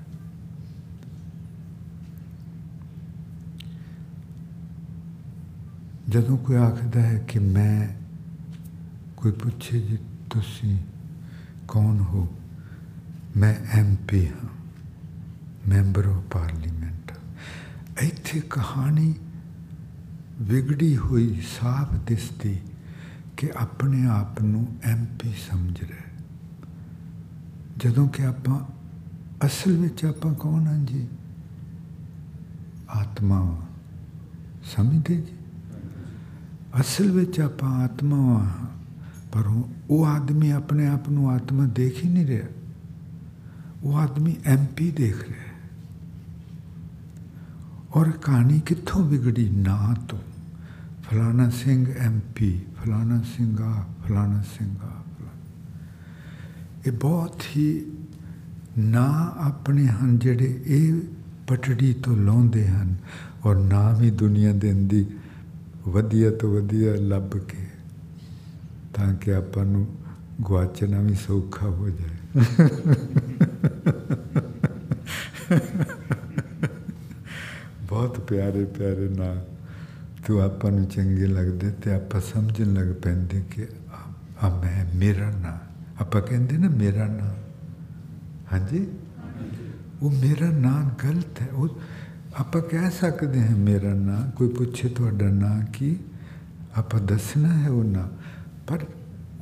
[6.08, 7.88] ਜਦੋਂ ਕੋਈ ਆਖਦਾ ਹੈ ਕਿ ਮੈਂ
[9.16, 9.98] ਕੋਈ ਪੁੱਛੇ ਜੀ
[10.30, 10.78] ਤੁਸੀਂ
[11.68, 12.38] ਕੌਣ ਹੋ?
[13.36, 14.48] ਮੈਂ ਐਮਪੀ ਹਾਂ
[15.68, 17.12] ਮੈਂਬਰ ਆਫ ਪਾਰਲੀਮੈਂਟ।
[18.00, 19.14] ਇੱਥੇ ਕਹਾਣੀ
[20.40, 22.60] ਵਿਗੜੀ ਹੋਈ ਸਾਫ਼ ਦਿਸਦੀ
[23.36, 26.20] ਕਿ ਆਪਣੇ ਆਪ ਨੂੰ ਐਮਪੀ ਸਮਝ ਰਿਹਾ
[27.76, 28.60] ਜਦੋਂ ਕਿ ਆਪਾਂ
[29.46, 31.08] ਅਸਲ ਵਿੱਚ ਆਪਾਂ ਕੌਣ ਹਾਂ ਜੀ?
[32.90, 33.62] ਆਤਮਾ
[34.76, 35.36] ਸਮਝਦੇ ਜੀ?
[36.80, 38.75] ਅਸਲ ਵਿੱਚ ਆਪਾਂ ਆਤਮਾ ਹਾਂ।
[39.35, 39.47] ਪਰ
[39.89, 42.47] ਉਹ ਆਦਮੀ ਆਪਣੇ ਆਪ ਨੂੰ ਆਤਮਾ ਦੇਖ ਹੀ ਨਹੀਂ ਰਿਹਾ
[43.83, 45.49] ਉਹ ਆਦਮੀ ਐਮਪੀ ਦੇਖ ਰਿਹਾ
[47.95, 50.19] ਔਰ ਕਹਾਣੀ ਕਿੱਥੋਂ ਵਿਗੜੀ ਨਾ ਤੋਂ
[51.03, 55.01] ਫਲਾਣਾ ਸਿੰਘ ਐਮਪੀ ਫਲਾਣਾ ਸਿੰਘ ਆ ਫਲਾਣਾ ਸਿੰਘ ਆ
[56.87, 57.85] ਇਹ ਬਹੁਤ ਹੀ
[58.77, 61.01] ਨਾ ਆਪਣੇ ਹਨ ਜਿਹੜੇ ਇਹ
[61.47, 62.95] ਪਟੜੀ ਤੋਂ ਲਾਉਂਦੇ ਹਨ
[63.45, 65.05] ਔਰ ਨਾਮ ਹੀ ਦੁਨੀਆ ਦੇਂਦੀ
[65.87, 67.64] ਵਧੀਆ ਤੋਂ ਵਧੀਆ ਲੱਭ ਕੇ
[68.95, 69.87] ਤਾਂ ਕਿ ਆਪਾਂ ਨੂੰ
[70.49, 72.41] ਗਵਾਚਣਾ ਵੀ ਸੌਖਾ ਹੋ ਜਾਏ
[77.89, 79.33] ਬਹੁਤ ਪਿਆਰੇ ਪਿਆਰੇ ਨਾ
[80.27, 83.67] ਤੂੰ ਆਪਾਂ ਨੂੰ ਚੰਗੇ ਲੱਗਦੇ ਤੇ ਆਪਾਂ ਸਮਝਣ ਲੱਗ ਪੈਂਦੇ ਕਿ
[84.43, 85.57] ਆ ਮੈਂ ਮੇਰਾ ਨਾਂ
[86.01, 87.33] ਆਪਾਂ ਕਹਿੰਦੇ ਨਾ ਮੇਰਾ ਨਾਂ
[88.53, 88.87] ਹਾਂਜੀ
[90.01, 91.79] ਉਹ ਮੇਰਾ ਨਾਂ ਗਲਤ ਹੈ ਉਹ
[92.39, 95.95] ਆਪਾਂ ਕਹਿ ਸਕਦੇ ਹਾਂ ਮੇਰਾ ਨਾਂ ਕੋਈ ਪੁੱਛੇ ਤੁਹਾਡਾ ਨਾਂ ਕੀ
[96.77, 98.07] ਆਪਾਂ ਦੱਸਣਾ ਹੈ ਉਹ ਨਾਂ
[98.66, 98.86] ਪਰ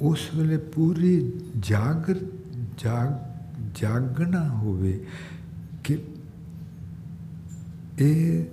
[0.00, 2.20] ਉਸ ਵੇਲੇ ਪੂਰੀ ਜਾਗਰ
[2.78, 3.12] ਜਾਗ,
[3.74, 5.04] ਜਾਗਣਾ ਹੋਵੇ
[5.84, 5.98] ਕਿ
[7.98, 8.44] ਇਹ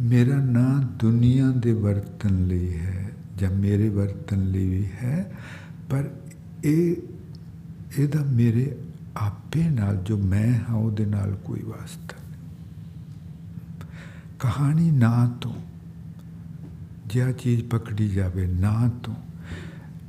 [0.00, 5.32] ਮੇਰਾ ਨਾਂ ਦੁਨੀਆ ਦੇ ਵਰਤਨ ਲਈ ਹੈ ਜਾਂ ਮੇਰੇ ਵਰਤਨ ਲਈ ਵੀ ਹੈ,
[5.90, 6.10] ਪਰ
[6.64, 6.96] ਇਹ,
[7.98, 8.76] ਇਹਦਾ ਮੇਰੇ
[9.16, 12.40] ਆਪੇ ਨਾਲ ਜੋ ਮੈਂ ਹਾਂ, ਉਹਦੇ ਨਾਲ ਕੋਈ ਵਾਸਤਾ ਨਹੀਂ।
[14.38, 15.54] ਕਹਾਣੀ ਨਾ ਤੋਂ
[17.06, 19.14] ਜਿਆ ਚੀਜ਼ ਪਕੜੀ ਜਾਵੇ, ਨਾ ਤੋਂ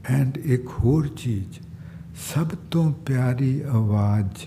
[0.10, 1.60] ਐਂਡ ਇੱਕ ਹੋਰ ਚੀਜ਼,
[2.34, 4.46] ਸਭ ਤੋਂ ਪਿਆਰੀ ਆਵਾਜ਼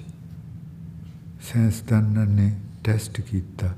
[1.43, 3.75] ਸਾਇੰਸਦਾਨਾਂ ਨੇ ਟੈਸਟ ਕੀਤਾ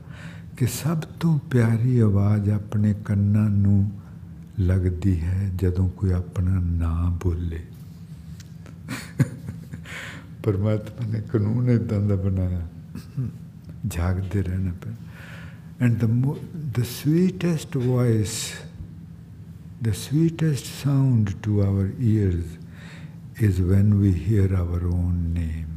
[0.57, 3.91] ਕਿ ਸਭ ਤੋਂ ਪਿਆਰੀ ਆਵਾਜ਼ ਆਪਣੇ ਕੰਨਾਂ ਨੂੰ
[4.61, 7.63] ਲੱਗਦੀ ਹੈ ਜਦੋਂ ਕੋਈ ਆਪਣਾ ਨਾਮ ਬੋਲੇ।
[10.43, 12.69] ਪਰਮਾਤਮਾ ਨੇ ਕਾਨੂੰਨ ਇਦਾਂ ਦਾ ਬਣਾਇਆ।
[13.87, 14.91] ਜਾਗਦੇ ਰਹਿਣਾ ਪੈ
[15.81, 18.33] and the the sweetest voice
[19.84, 22.58] the sweetest sound to our ears
[23.38, 25.72] is when we hear our own name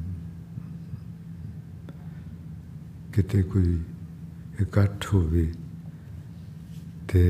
[3.12, 3.78] ਕਿਤੇ ਕੋਈ
[4.60, 5.46] ਇਕੱਠ ਹੋਵੇ
[7.08, 7.22] ਤੇ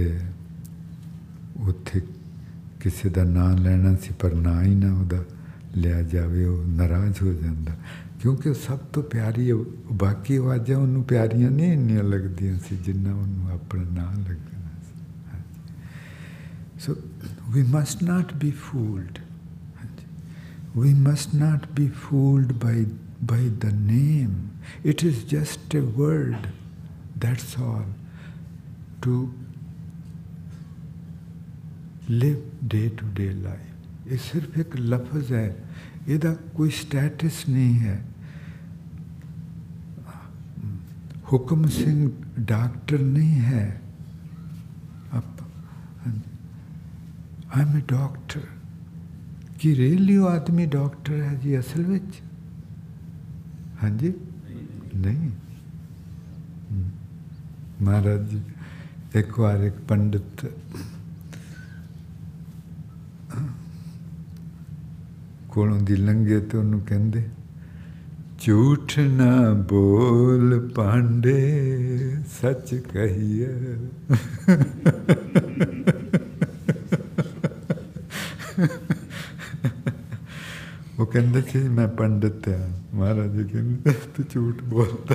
[1.61, 2.01] ਉੱਥੇ
[2.81, 5.25] ਕਿਸੇ ਦਾ ਨਾਂ ਲੈਣਾ ਸੀ ਪਰ ਨਾਂ ਹੀ ਨਾ ਉਹਦਾ
[5.77, 7.77] ਲਿਆ ਜਾਵੇ ਉਹ ਨਾਰਾਜ਼ ਹੋ ਜਾਂਦਾ
[8.23, 9.53] ਕਿਉਂਕਿ ਸਭ ਤੋਂ ਪਿਆਰੀ
[9.93, 14.52] ਬਾਕੀ ਆਵਾਜ਼ਾਂ ਉਹਨੂੰ ਪਿਆਰੀਆਂ ਨਹੀਂ ਇੰਨੀਆਂ ਲੱਗਦੀਆਂ ਸੀ ਜਿੰਨਾ ਉਹਨੂੰ ਆਪਣਾ ਨਾਂ ਲੱਗਣਾ
[16.83, 16.95] See so
[17.51, 19.19] we must not be fooled
[20.75, 22.87] we must not be fooled by,
[23.21, 24.59] by the name.
[24.85, 26.49] It is just a word,
[27.17, 27.87] that's all,
[29.03, 29.33] to
[32.09, 33.65] live day to day life.
[34.07, 35.57] ਇਹ ਸਿਰਫ ਇੱਕ ਲਫ਼ਜ਼ ਹੈ
[36.09, 38.05] ਇਹਦਾ ਕੋਈ ਸਟੇਟਸ ਨਹੀਂ ਹੈ
[41.33, 43.81] ਹੁਕਮ ਸਿੰਘ ਡਾਕਟਰ ਨਹੀਂ ਹੈ
[47.54, 48.42] ਆਈ ਐਮ ਅ ਡਾਕਟਰ
[49.60, 52.22] ਕਿ ਰੀਅਲੀ ਉਹ ਆਦਮੀ ਡਾਕਟਰ ਹੈ ਜੀ ਅਸਲ ਵਿੱਚ?
[53.84, 54.14] ਹਾਂਜੀ?
[54.96, 55.30] ਨਹੀਂ।
[57.82, 58.42] ਮਹਾਰਾਜ ਜੀ,
[59.16, 60.46] ਇੱਕ ਵਾਰ ਇੱਕ ਪੰਡਿਤ
[65.50, 67.30] ਕੋਲੋਂ ਦੀ ਲੰਘੇ ਤੇ ਉਹਨੂੰ ਕਹਿੰਦੇ,
[68.40, 73.78] ਝੂਠ ਨਾ ਬੋਲ ਪਾਂਡੇ, ਸੱਚ ਕਹੀਏ।
[81.13, 85.15] ਉਹ ਕਹਿੰਦੇ ਸੀ ਮੈਂ ਪੰਡਿਤ ਹਾਂ ਮਹਾਰਾਜ ਜੀ ਕਹਿੰਦੇ ਤੂੰ ਝੂਠ ਬੋਲਦਾ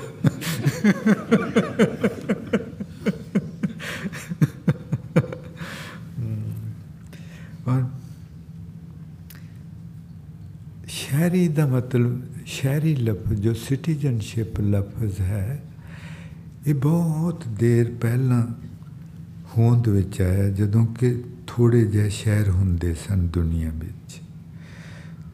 [7.67, 7.83] ਔਰ
[10.87, 15.63] ਸ਼ਹਿਰੀ ਦਾ ਮਤਲਬ ਸ਼ਹਿਰੀ ਲਫ਼ਜ਼ ਜੋ ਸਿਟੀਜ਼ਨਸ਼ਿਪ ਲਫ਼ਜ਼ ਹੈ
[16.67, 18.45] ਇਹ ਬਹੁਤ ਦੇਰ ਪਹਿਲਾਂ
[19.57, 23.96] ਹੋਂਦ ਵਿੱਚ ਆਇਆ ਜਦੋਂ ਕਿ ਥੋੜੇ ਜਿਹੇ ਸ਼ਹਿਰ ਹੁੰਦੇ ਸਨ ਦੁਨੀਆ ਵਿੱਚ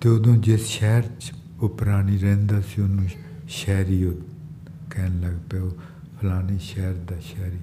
[0.05, 3.09] ਤੇ ਉਦੋਂ ਜਿਸ ਸ਼ਹਿਰ 'ਚ ਉਹ ਪ੍ਰਾਣੀ ਰਹਿੰਦਾ ਸੀ, ਉਹਨੂੰ
[3.49, 4.13] ਸ਼ਹਿਰੀ ਉਹ
[4.91, 5.71] ਕਹਿਣ ਲੱਗ ਪਿਆ, ਉਹ
[6.21, 7.59] ਫਲਾਣੇ ਸ਼ਹਿਰ ਦਾ ਸ਼ਹਿਰੀ।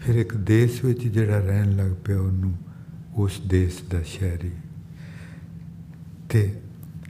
[0.00, 2.56] ਫਿਰ ਇੱਕ ਦੇਸ਼ ਵਿੱਚ ਜਿਹੜਾ ਰਹਿਣ ਲੱਗ ਪਿਆ, ਉਹਨੂੰ
[3.14, 4.50] ਉਸ ਦੇਸ਼ ਦਾ ਸ਼ਹਿਰੀ।
[6.28, 6.60] ਤੇ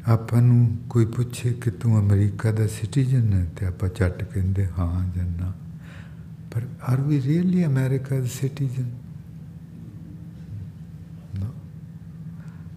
[0.07, 5.19] ਆਪਾਂ ਨੂੰ ਕੋਈ ਪੁੱਛੇ ਕਿ ਤੂੰ ਅਮਰੀਕਾ ਦਾ ਸਿਟੀਜ਼ਨ ਹੈ, ਤੇ ਆਪਾਂ ਝੱਟ ਕਹਿੰਦੇ ਹਾਂ
[5.19, 5.53] ਜਾਂ ਨਾ।
[6.55, 8.91] ਪਰ ਆਰ ਵੀ ਰੀਅਲੀ ਅਮਰੀਕਾ ਦਾ ਸਿਟੀਜ਼ਨ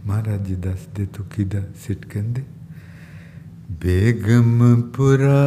[0.06, 2.44] ਮਹਾਰਾਜ ਜੀ ਦੱਸਦੇ ਤੂੰ ਕਿਦਾ ਸਿੱਟ ਕਹਿੰਦੇ
[3.80, 5.40] ਬੇਗਮਪੁਰਾ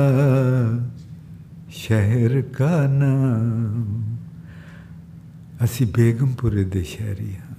[1.69, 4.03] ਸ਼ਹਿਰ ਕਾ ਨਾਮ
[5.63, 7.51] ਅਸੀਂ ਬੇਗਮਪੁਰੇ ਦੇ ਸ਼ਹਿਰੀ ਹਾਂ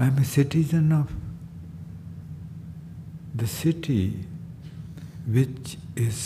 [0.00, 1.10] I am a citizen of
[3.34, 4.26] the city
[5.26, 6.18] which is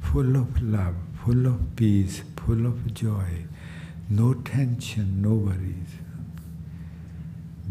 [0.00, 3.44] full of love, full of peace, full of joy,
[4.10, 5.92] no tension, no worries.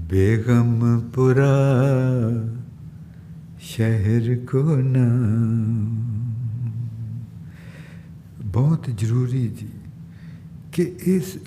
[0.08, 1.54] Begumpura
[3.68, 6.14] शहर को नाम
[8.56, 9.68] ਬਹੁਤ ਜ਼ਰੂਰੀ ਜੀ
[10.72, 11.38] ਕਿ ਇਸ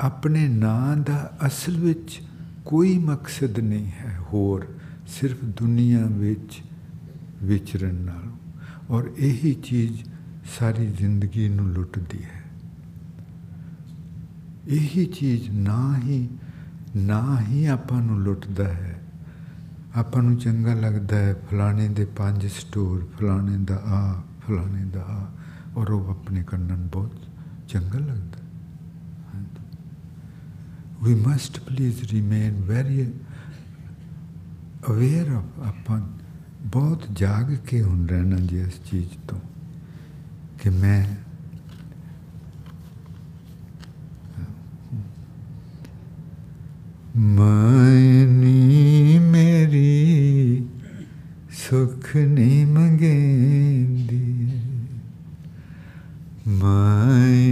[0.00, 2.20] ਆਪਣੇ ਨਾਂ ਦਾ ਅਸਲ ਵਿੱਚ
[2.64, 4.66] ਕੋਈ ਮਕਸਦ ਨਹੀਂ ਹੈ ਹੋਰ
[5.08, 6.60] ਸਿਰਫ ਦੁਨੀਆ ਵਿੱਚ
[7.42, 8.28] ਵਿਚਰਨ ਨਾਲ
[8.90, 10.02] ਔਰ ਇਹੀ ਚੀਜ਼
[10.58, 12.41] ਸਾਰੀ ਜ਼ਿੰਦਗੀ ਨੂੰ ਲੁੱਟਦੀ ਹੈ
[14.68, 16.28] ਇਹੀ ਚੀਜ਼ ਨਾ ਹੀ
[16.96, 18.96] ਨਾ ਹੀ ਆਪਾਂ ਨੂੰ ਲੁੱਟਦਾ ਹੈ
[19.96, 25.26] ਆਪਾਂ ਨੂੰ ਚੰਗਾ ਲੱਗਦਾ ਹੈ ਫਲਾਣੇ ਦੇ ਪੰਜ ਸਟੋਰ ਫਲਾਣੇ ਦਾ ਆ ਫਲਾਣੇ ਦਾ ਆ
[25.76, 27.26] ਔਰ ਉਹ ਆਪਣੇ ਕੰਨਨ ਬਹੁਤ
[27.68, 28.48] ਚੰਗਾ ਲੱਗਦਾ
[31.00, 33.02] we must please remain very
[34.88, 36.00] aware of ਆਪਾਂ
[36.66, 39.38] ਬਹੁਤ ਜਾਗ ਕੇ ਹੁਣ ਰਹਿਣਾ ਜੀ ਇਸ ਚੀਜ਼ ਤੋਂ
[40.58, 41.04] ਕਿ ਮੈਂ
[47.17, 50.63] मैनी मेरी
[51.51, 54.53] सुख नहीं मंगेंदी।
[56.47, 57.42] मैं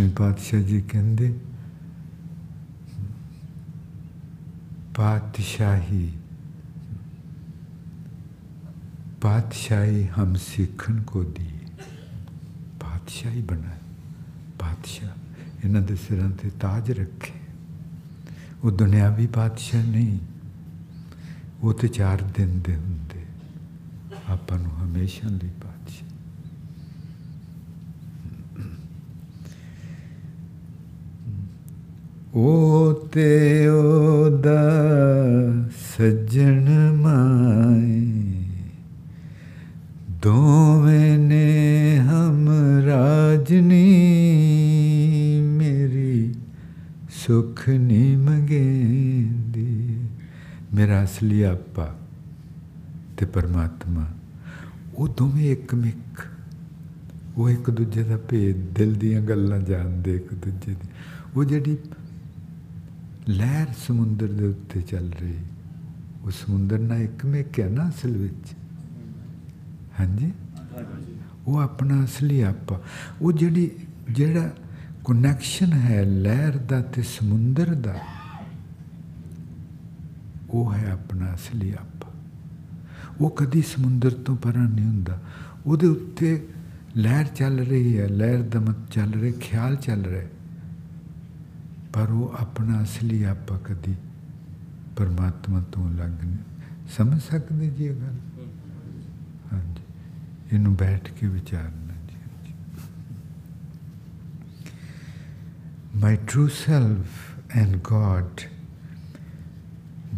[0.00, 1.28] ਦਸਵੇਂ ਪਾਤਸ਼ਾਹ ਜੀ ਕਹਿੰਦੇ,
[4.96, 6.12] ਪਾਤਸ਼ਾਹੀ
[9.20, 11.48] ਪਾਤਸ਼ਾਹੀ ਹਮ ਸਿੱਖਣ ਕੋ ਦੀ
[12.80, 13.74] ਪਾਤਸ਼ਾਹੀ ਬਣਾ
[14.58, 15.10] ਪਾਤਸ਼ਾਹ,
[15.64, 17.38] ਇਹਨਾਂ ਦੇ ਸਿਰਾਂ ਤੇ ਤਾਜ ਰੱਖੇ।
[18.64, 20.18] ਉਹ ਦੁਨਿਆਵੀ ਪਾਤਸ਼ਾਹ ਨਹੀਂ,
[21.62, 23.24] ਉਹ ਤੇ ਚਾਰ ਦਿਨ ਦੇ ਹੁੰਦੇ।
[24.28, 26.09] ਆਪਾਂ ਨੂੰ ਹਮੇਸ਼ਾ ਲਈ ਪਾਤਸ਼ਾਹ।
[32.34, 34.70] ਉਹ ਤੇ ਉਹਦਾ
[35.96, 38.06] ਸੱਜਣ ਮਾਏ।
[40.22, 42.48] ਦੋਵੇਂ ਨੇ ਹਮ
[42.86, 43.80] ਰਾਜਨੀ
[45.40, 46.34] ਮੇਰੀ,
[47.10, 49.98] ਸੁਖ ਨਹੀਂ ਮੰਗੇਂਦੀ।
[50.74, 51.98] ਮੇਰਾ ਅਸਲੀ ਆਪਾ
[53.16, 54.06] ਤੇ ਪਰਮਾਤਮਾ,
[54.94, 56.22] ਉਹ ਦੋਵੇਂ ਇੱਕ ਮਿੱਕ
[57.36, 60.88] ਉਹ ਇੱਕ ਦੂਜੇ ਦਾ ਭੇਦ, ਦਿਲ ਦੀਆਂ ਗੱਲਾਂ ਜਾਣਦੇ ਇੱਕ ਦੂਜੇ ਦੀ।
[61.36, 61.76] ਉਹ ਜਿਹੜੀ
[63.30, 65.38] ਲਹਿਰ ਸਮੁੰਦਰ ਦੇ ਉੱਤੇ ਚੱਲ ਰਹੀ।
[66.22, 68.52] ਉਹ ਸਮੁੰਦਰ ਨਾਲ ਇੱਕ ਮਿਕ ਹੈ ਨਾ ਅਸਲ ਵਿੱਚ।
[70.00, 70.32] ਹਾਂਜੀ?
[71.46, 72.80] ਉਹ ਆਪਣਾ ਅਸਲੀ ਆਪਾ
[73.22, 73.70] ਉਹ ਜਿਹੜੀ,
[74.10, 74.52] ਜਿਹੜਾ
[75.04, 77.94] ਕਨੈਕਸ਼ਨ ਹੈ ਲਹਿਰ ਦਾ ਤੇ ਸਮੁੰਦਰ ਦਾ,
[80.50, 82.12] ਉਹ ਹੈ ਆਪਣਾ ਅਸਲੀ ਆਪਾ।
[83.20, 85.22] ਉਹ ਕਦੀ ਸਮੁੰਦਰ ਤੋਂ ਪਰਾਂ ਨਹੀਂ ਹੁੰਦਾ।
[85.66, 86.48] ਉਹਦੇ ਉੱਤੇ
[86.96, 90.28] ਲਹਿਰ ਚੱਲ ਰਹੀ ਹੈ। ਲਹਿਰ ਦਾ ਮਤ ਚੱਲ ਰਿਹਾ, ਖਿਆਲ ਚੱਲ ਰਿਹਾ।
[91.93, 93.95] ਪਰ ਉਹ ਆਪਣਾ ਅਸਲੀ ਆਪਾ ਕਦੀ
[94.95, 98.47] ਪਰਮਾਤਮਾ ਤੋਂ ਅਲੱਗ ਨਹੀਂ ਸਮਝ ਸਕਦੇ ਜੀ ਇਹ ਗੱਲ
[99.53, 99.83] ਹਾਂਜੀ
[100.51, 102.13] ਇਹਨੂੰ ਬੈਠ ਕੇ ਵਿਚਾਰਨਾ ਜੀ
[105.95, 107.19] My true self
[107.55, 108.41] and God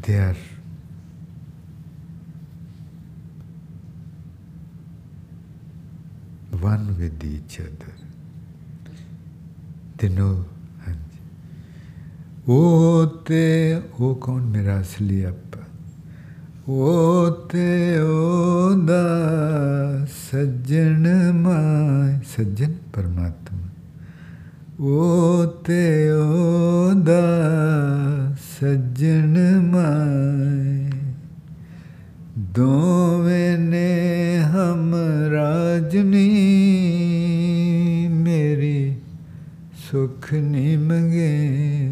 [0.04, 0.38] they are
[6.52, 7.94] one with each other.
[9.98, 10.46] They know.
[12.49, 15.63] Ote O कौन मेरा असली अप्पा
[17.53, 18.75] ते ओ
[20.11, 21.05] सज्जन
[21.37, 23.69] माय सज्जन परमात्मा।
[24.81, 26.93] वो ते ओ
[28.35, 29.35] सज्जन
[29.73, 30.91] माय
[32.59, 33.91] दोवे ने
[34.37, 34.91] हम
[35.33, 36.29] राजनी
[38.09, 38.81] मेरी
[39.91, 41.92] सुख निमगे मंगे।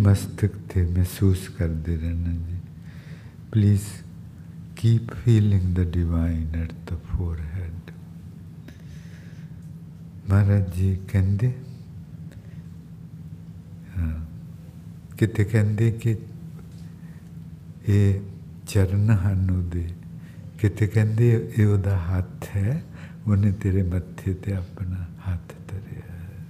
[0.00, 2.58] ਮਸਤਕ ਤੇ ਮਹਿਸੂਸ ਕਰਦੇ ਰਹਿਣਾ ਜੀ
[3.52, 3.82] please
[4.76, 7.90] keep feeling the divine at the forehead
[10.30, 11.52] Maharaj ji ਕਹਿੰਦੇ
[13.98, 14.12] ਹਾਂ
[15.18, 16.16] ਕਿਤੇ ਕਹਿੰਦੇ ਕਿ
[17.88, 18.20] ਇਹ
[18.66, 19.88] ਚਰਨ ਹਨ ਉਹਦੇ
[20.58, 22.82] ਕਿਤੇ ਕਹਿੰਦੇ ਇਹ ਉਹਦਾ ਹੱਥ ਹੈ
[23.26, 26.44] ਉਹਨੇ ਤੇਰੇ ਮੱਥੇ ਤੇ ਆਪਣਾ ਹੱਥ ਧਰਿਆ ਹੈ।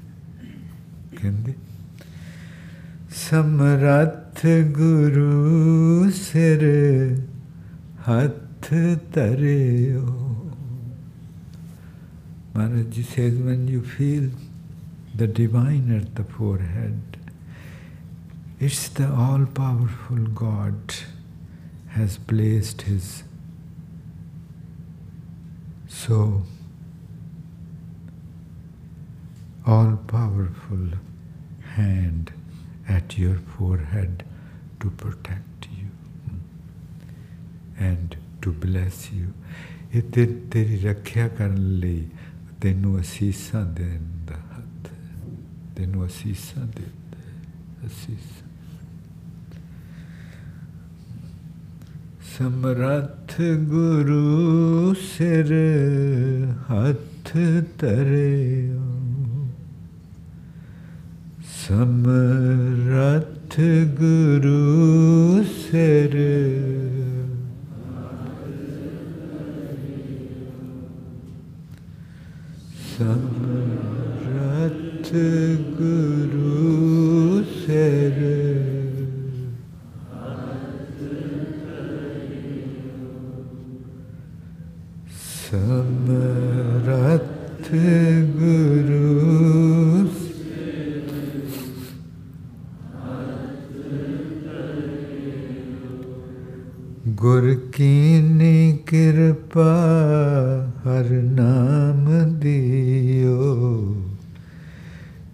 [1.21, 1.48] ਕਹਿੰਦੇ
[3.30, 4.42] समर्थ
[4.76, 6.64] Guru सिर
[8.06, 8.72] हथ
[12.56, 14.32] Maharaj says, when you feel
[15.16, 17.18] the divine at the forehead,
[18.60, 20.96] it's the all powerful God
[21.90, 23.24] has placed his
[25.88, 26.42] so
[29.68, 30.90] all powerful
[31.76, 32.34] hand
[32.89, 34.25] at your forehead
[34.81, 35.89] to protect you
[37.79, 39.33] and to bless you.
[39.95, 42.09] ਇਹ ਤੇ ਤੇਰੀ ਰੱਖਿਆ ਕਰਨ ਲਈ
[42.61, 45.31] ਤੈਨੂੰ ਅਸੀਸਾਂ ਦੇਣ ਦਾ ਹੱਥ ਹੈ
[45.77, 48.45] ਤੈਨੂੰ ਅਸੀਸਾਂ ਦਿੰਦਾ ਹੈ ਅਸੀਸਾਂ
[52.39, 55.53] ਸਮਰੱਥ ਗੁਰੂ ਸਿਰ
[56.71, 57.37] ਹੱਥ
[61.70, 63.60] ਸਮਰੱਥ
[64.00, 66.16] ਗੁਰੂ ਸਿਰ।
[72.98, 75.14] ਸਮਰੱਥ
[75.78, 78.20] ਗੁਰੂ ਸਿਰ।
[85.52, 87.72] ਸਮਰੱਥ
[88.36, 89.49] ਗੁਰੂ
[97.22, 99.72] गुर की कृपा
[100.84, 102.06] हर नाम
[102.40, 103.40] दियो।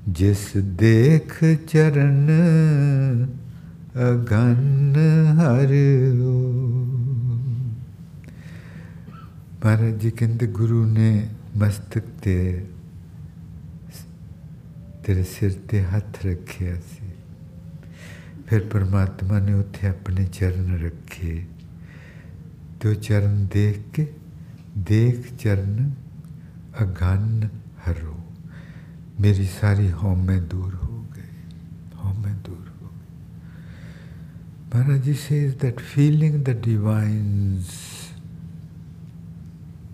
[0.09, 2.27] जिस देख चरण
[4.05, 4.95] अगन
[5.39, 5.73] हर
[9.65, 12.51] महाराज जी कहते गुरु ने मस्तक ते
[15.05, 16.73] तेरे सिर ते हथ रखे
[18.49, 21.54] फिर परमात्मा ने उत्थे अपने चरण रखे।
[22.85, 24.03] तो चरण देख के,
[24.77, 25.91] देख चरण
[26.79, 27.49] अघन
[27.85, 28.17] हरो।
[29.21, 36.35] मेरी सारी में दूर हो गई में दूर हो गई। Maharaj ji says that feeling
[36.43, 37.69] the divine's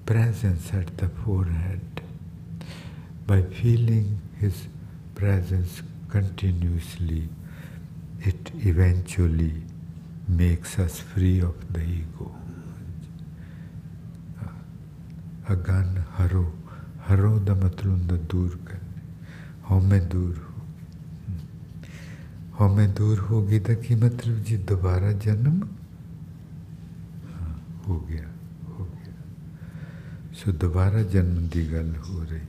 [0.08, 1.10] presence at the
[1.52, 2.02] forehead
[3.28, 4.54] by feeling his
[5.18, 5.82] presence
[6.14, 7.30] continuously
[8.28, 9.64] it eventually
[10.30, 12.36] makes us free of the ego
[15.54, 16.60] ਅਗਨ ਹਰੋ
[17.12, 19.02] ਹਰੋ ਦਾ ਮਤਲਬ ਹੁੰਦਾ ਦੂਰ ਕਰਨੇ।
[19.72, 20.52] ਹਉਮੈ ਦੂਰ ਹੋ
[22.62, 25.68] ਹਉਮੈ ਦੂਰ ਹੋ ਗਈ ਤਾਂ ਕੀ ਮਤਲਬ ਜੀ ਦੁਬਾਰਾ ਜਨਮ?
[27.88, 28.28] ਹੋ ਗਿਆ
[28.70, 29.14] ਹੋ ਗਿਆ।
[30.34, 32.39] ਸੋ ਦੁਬਾਰਾ ਜਨਮ ਦੀ ਗੱਲ ਹੋ ਰਹੀ।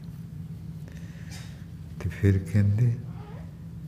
[2.00, 2.96] ਤੇ ਫਿਰ ਕਹਿੰਦੇ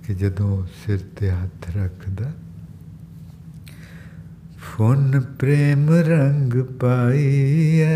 [0.07, 2.33] ਕਿ ਜਦੋਂ ਸਿਰ ਤੇ ਹੱਥ ਰੱਖਦਾ,
[4.59, 7.95] ਫੁੰਨ ਪ੍ਰੇਮ ਰੰਗ ਪਾਈਐ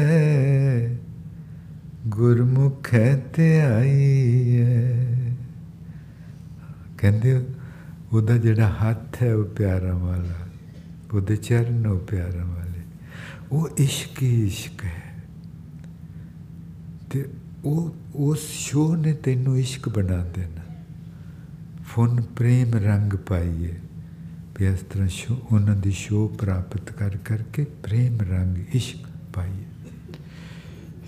[2.08, 2.90] ਗੁਰਮੁਖ
[3.36, 5.04] ਤੇ ਆਈਐ
[6.98, 7.46] ਕਹਿੰਦੇ
[8.12, 10.48] ਉਹਦਾ ਜਿਹੜਾ ਹੱਥ ਹੈ ਉਹ ਪਿਆਰਾ ਵਾਲਾ,
[11.12, 12.80] ਉਹਦੇ ਚਰਨ ਉਹ ਪਿਆਰਾ ਵਾਲੇ।
[13.52, 15.24] ਉਹ ਇਸ਼ਕ ਹੀ ਇਸ਼ਕ ਹੈ।
[17.10, 17.28] ਤੇ
[17.64, 20.74] ਉਹ, ਉਸ ਸ਼ੋ ਨੇ ਤੈਨੂੰ ਇਸ਼ਕ ਬਣਾ ਦੇਣਾ।
[21.86, 23.74] ਫੁੰਨ ਪ੍ਰੇਮ ਰੰਗ ਪਾਈਏ।
[24.58, 29.67] ਵੀ ਇਸ ਤਰ੍ਹਾਂ ਸ਼ੋ, ਉਹਨਾਂ ਦੀ ਸ਼ੋ ਪ੍ਰਾਪਤ ਕਰ ਕਰਕੇ ਪ੍ਰੇਮ ਰੰਗ ਇਸ਼ਕ ਪਾਈਏ।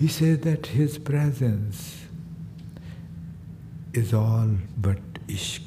[0.00, 1.96] He says that his presence
[3.92, 4.98] is all but
[5.28, 5.62] ishq.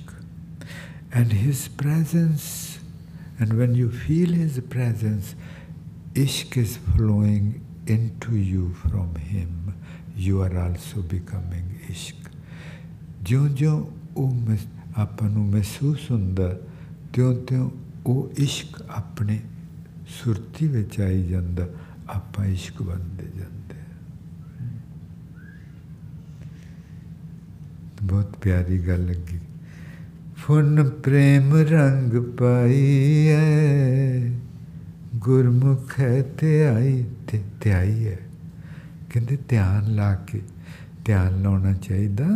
[1.12, 2.80] And his presence,
[3.40, 5.36] and when you feel his presence,
[6.14, 9.74] ishq is flowing into you from him.
[10.16, 12.16] You are also becoming ishq.
[13.22, 13.86] ਜਿਉਂ ਜਿਉਂ
[14.18, 14.36] ਉਹ
[14.98, 16.60] ਆਪਾਂ ਨੂੰ ਮਹਿਸੂਸ ਹੁੰਦਾ
[17.14, 17.72] ਤਿਉਂ ਤਿਉਂ
[18.06, 19.40] ਉਹ ਇਸ਼ਕ ਆਪਣੇ
[20.08, 21.68] ਸੁਰਤੀ ਵਿੱਚ ਆਈ ਜਾਂਦਾ
[22.10, 23.63] ਆਪਾਂ ਇਸ਼ਕ ਬਣਦੇ ਜਾਂਦੇ
[28.05, 29.39] ਬਹੁਤ ਪਿਆਰੀ ਗੱਲ ਲੱਗੀ।
[30.37, 33.39] ਫੁੰਨ ਪ੍ਰੇਮ ਰੰਗ ਪਾਈਐ
[35.17, 35.95] ਗੁਰਮੁਖ
[36.41, 38.19] ਤੇ ਆਈ ਤੇ ਧਿਆਈ ਹੈ
[39.11, 40.41] ਕਹਿੰਦੇ ਧਿਆਨ ਲਾ ਕੇ,
[41.05, 42.27] ਧਿਆਨ ਲਾਉਣਾ ਚਾਹੀਦਾ,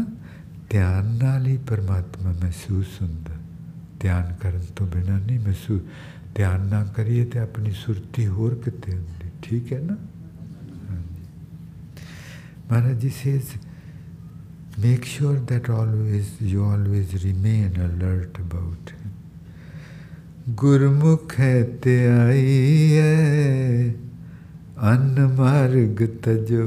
[0.70, 3.36] ਧਿਆਨ ਨਾਲ ਹੀ ਪਰਮਾਤਮਾ ਮਹਿਸੂਸ ਹੁੰਦਾ।
[4.00, 5.80] ਧਿਆਨ ਕਰਨ ਤੋਂ ਬਿਨਾ ਨਹੀਂ ਮਹਿਸੂਸ
[6.34, 9.96] ਧਿਆਨ ਨਾ ਕਰੀਏ ਤੇ ਆਪਣੀ ਸੁਰਤੀ ਹੋਰ ਕਿਤੇ ਹੁੰਦੀ, ਠੀਕ ਹੈ ਨਾ?
[12.70, 13.44] Maharaj ji says
[14.79, 18.95] Make sure that always, you always remain alert about it.
[20.57, 23.91] गुरमुख है ते आई है
[24.91, 26.64] अन्न मार्ग तजो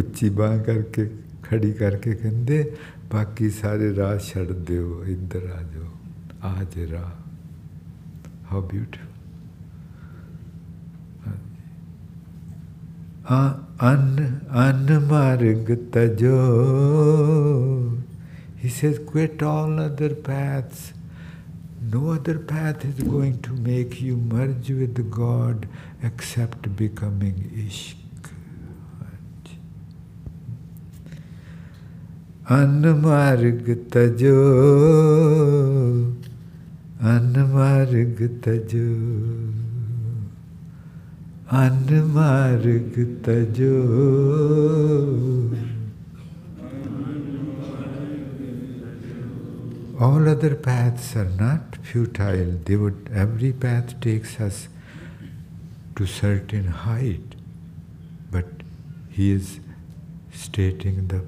[0.00, 1.04] उच्ची बाँ करके
[1.46, 2.62] खड़ी करके कहते
[3.12, 5.88] बाकी सारे राह छड़ दो इधर आ जाओ
[6.50, 7.12] आज राह
[8.50, 9.12] हाउ ब्यूटिफुल
[13.28, 16.36] हाँ an anmarg tajo.
[18.56, 20.92] He says, quit all other paths.
[21.92, 25.68] No other path is going to make you merge with God
[26.02, 27.96] except becoming ishq.
[32.48, 34.34] Anmarg tajo,
[37.02, 38.18] anmarg
[41.53, 41.59] tajo.
[41.59, 43.75] अनमार्ग तजो
[49.99, 54.69] all other paths are not futile they would every path takes us
[55.95, 57.35] to certain height
[58.31, 58.45] but
[59.09, 59.59] he is
[60.31, 61.21] stating the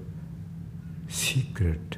[1.10, 1.98] secret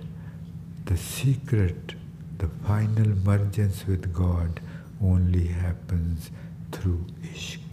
[0.86, 1.96] the secret,
[2.38, 4.60] the final mergence with God
[5.02, 6.30] only happens
[6.72, 7.67] through ishq.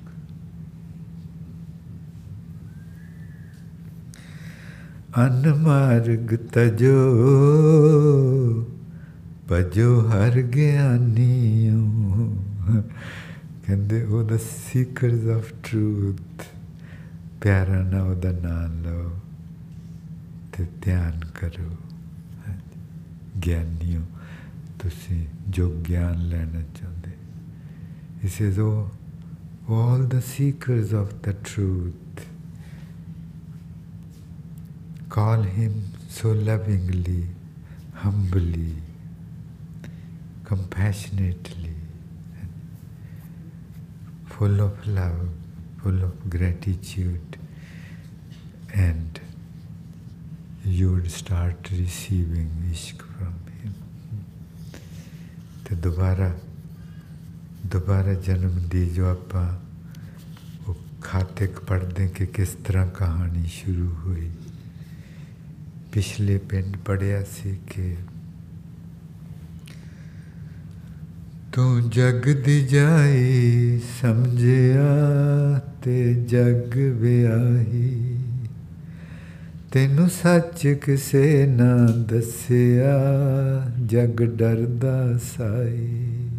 [5.19, 6.97] ਅਨਮਾਰਗ ਤਜੋ
[9.49, 11.81] ਭਜੋ ਹਰ ਗਿਆਨੀਓ
[13.67, 16.45] ਕਹਿੰਦੇ ਉਹ ਦਾ seekers of truth
[17.43, 19.11] ਪਿਆਰਾ ਨਾ ਉਹਦਾ ਨਾਮ ਲਓ
[20.53, 21.77] ਤੇ ਧਿਆਨ ਕਰੋ
[23.47, 24.01] ਗਿਆਨੀਓ
[24.79, 27.11] ਤੁਸੀਂ ਜੋ ਗਿਆਨ ਲੈਣਾ ਚਾਹੁੰਦੇ
[28.25, 28.61] ਇਸ is
[29.71, 32.04] all the seekers of the truth
[35.16, 37.28] Call Him so lovingly,
[37.94, 38.74] humbly,
[40.44, 41.76] compassionately,
[44.26, 45.30] full of love,
[45.82, 47.38] full of gratitude,
[48.74, 49.22] and
[50.66, 53.74] you would start receiving ishq from Him.
[55.66, 56.30] तो दोबारा
[57.72, 59.34] दोबारा जन्म दी जो आप
[60.68, 64.30] वो खाते पढ़ते कि किस तरह कहानी शुरू हुई
[65.96, 67.96] ਪਿਛਲੇ ਪਿੰਡ ਪੜਿਆ ਸੀ ਕਿ
[71.54, 74.86] ਤੂੰ ਜਗ ਦੀ ਜਾਈ ਸਮਝਿਆ
[75.84, 78.20] ਤੇ ਜਗ ਵਿਆਹੀ।
[79.72, 82.94] ਤੈਨੂੰ ਸੱਚ ਕਿਸੇ ਨਾ ਦੱਸਿਆ,
[83.86, 86.30] ਜਗ ਡਰਦਾ ਸਾਈ।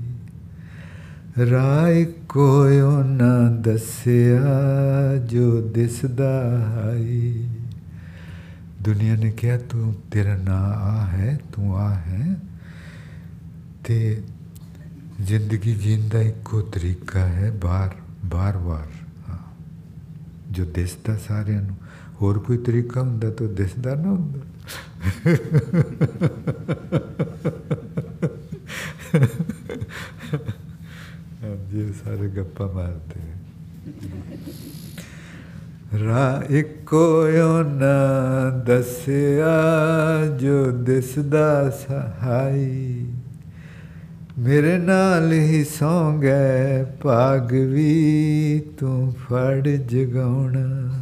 [1.50, 4.44] ਰਾਇ ਕੋਇਓ ਨਾ ਦੱਸਿਆ
[5.16, 7.48] ਜੋ ਦਿਸਦਾ ਹਾਈ।
[8.86, 12.34] दुनिया ने क्या तू तेरा ना आ है, तू आ है।
[13.86, 14.22] ते
[15.20, 18.88] ज़िंदगी जीन का इको तरीका है, बार बार बार।
[19.26, 19.56] हाँ।
[20.52, 21.54] जो दिसदा सारे
[22.20, 24.40] होर कोई तरीका होंगे तो दिसदा ना होंगे
[31.70, 33.44] जी, सारे गप्पा मारते हैं
[35.94, 37.26] ਰਾ ਇੱਕੋ
[37.62, 39.52] ਨਾ ਦੱਸਿਆ
[40.40, 43.06] ਜੋ ਦਿਸਦਾ ਸਹਾਈ।
[44.38, 50.92] ਮੇਰੇ ਨਾਲ ਹੀ ਸੌਂ ਗਏ ਭਾਗ ਵੀ ਤੂੰ ਫੜ ਜਗਾਉਣਾ।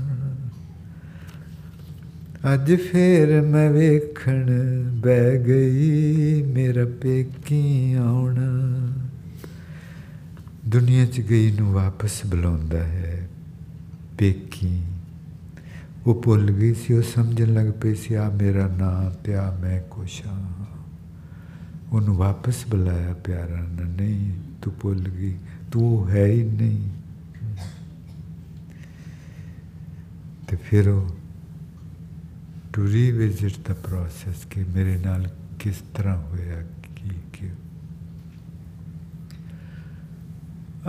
[2.55, 4.47] ਅੱਜ ਫੇਰ ਮੈਂ ਵੇਖਣ
[4.91, 8.89] ਬਹਿ ਗਈ ਮੇਰਾ ਪੇਕੀ ਆਉਣਾ।
[10.67, 13.14] ਦੁਨੀਆ 'ਚ ਗਈ ਨੂੰ ਵਾਪਸ ਬੁਲਾਉਂਦਾ ਹੈ।
[14.18, 14.82] ਪੇਕੀ
[16.08, 19.82] ਉਹ ਭੁੱਲ ਗਈ ਸੀ ਉਹ ਸਮਝਣ ਲੱਗ ਪਈ ਸੀ ਆ ਮੇਰਾ ਨਾਂ ਤੇ ਆ ਮੈਂ
[19.82, 20.66] ਕੁਛ ਹਾਂ
[21.94, 25.38] ਉਹਨੂੰ ਵਾਪਸ ਬੁਲਾਇਆ ਪਿਆਰਾ ਨਾ ਨਹੀਂ ਤੂੰ ਭੁੱਲ ਗਈ
[25.72, 26.90] ਤੂੰ ਹੈ ਹੀ ਨਹੀਂ
[30.48, 31.10] ਤੇ ਫਿਰ ਉਹ
[32.74, 36.62] ਟੂ ਰੀਵਿਜ਼ਿਟ ਦਾ ਪ੍ਰੋਸੈਸ ਕਿ ਮੇਰੇ ਨਾਲ ਕਿਸ ਤਰ੍ਹਾਂ ਹੋਇਆ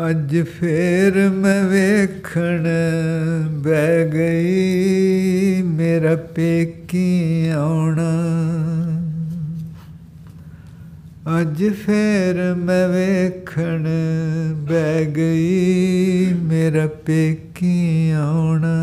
[0.09, 2.67] ਅੱਜ ਫੇਰ ਮੈਂ ਵੇਖਣ
[3.49, 8.09] ਬਹਿ ਗਈ, ਮੇਰਾ ਪੇਕੀ ਆਉਣਾ।
[11.41, 13.87] ਅੱਜ ਫੇਰ ਮੈਂ ਵੇਖਣ
[14.55, 18.75] ਬਹਿ ਗਈ, ਮੇਰਾ ਪੇਕੀ ਆਉਣਾ।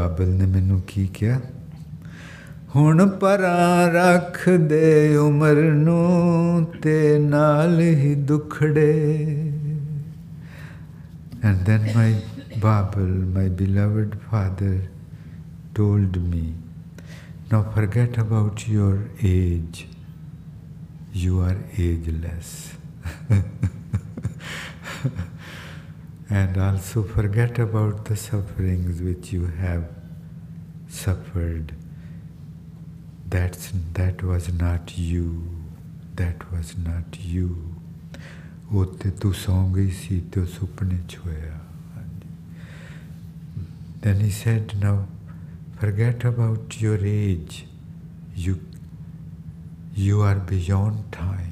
[0.00, 1.40] ਬਾਬਲ ਨੇ ਮੈਨੂੰ ਕੀ ਕਿਹਾ
[2.76, 9.52] ਹੁਣ ਪਰਾਂ ਰੱਖ ਦੇ ਉਮਰ ਨੂੰ ਤੇ ਨਾਲ ਹੀ ਦੁਖੜੇ
[11.44, 12.14] And then my
[12.60, 14.88] Babel, my beloved father,
[15.74, 16.54] told me,
[17.52, 19.86] Now forget about your age.
[21.12, 22.72] You are ageless.
[26.30, 29.84] and also forget about the sufferings which you have
[30.88, 31.72] suffered.
[33.28, 35.48] That's, that was not you.
[36.16, 37.76] That was not you.
[38.74, 41.60] ਉੱਤੇ ਤੂੰ ਸੌਂ ਗਈ ਸੀ ਤੇ ਸੁਪਨੇ ਚ ਹੋਇਆ
[44.02, 45.08] Then he said, now
[45.80, 47.66] forget about your age.
[48.36, 48.60] You,
[49.94, 51.49] you are beyond time.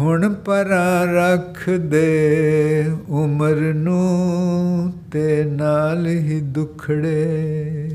[0.00, 7.90] ਹੁਣ ਪਰਾ ਰੱਖ ਦੇ ਉਮਰ ਨੂੰ ਤੇ ਨਾਲ ਹੀ ਦੁਖੜੇ।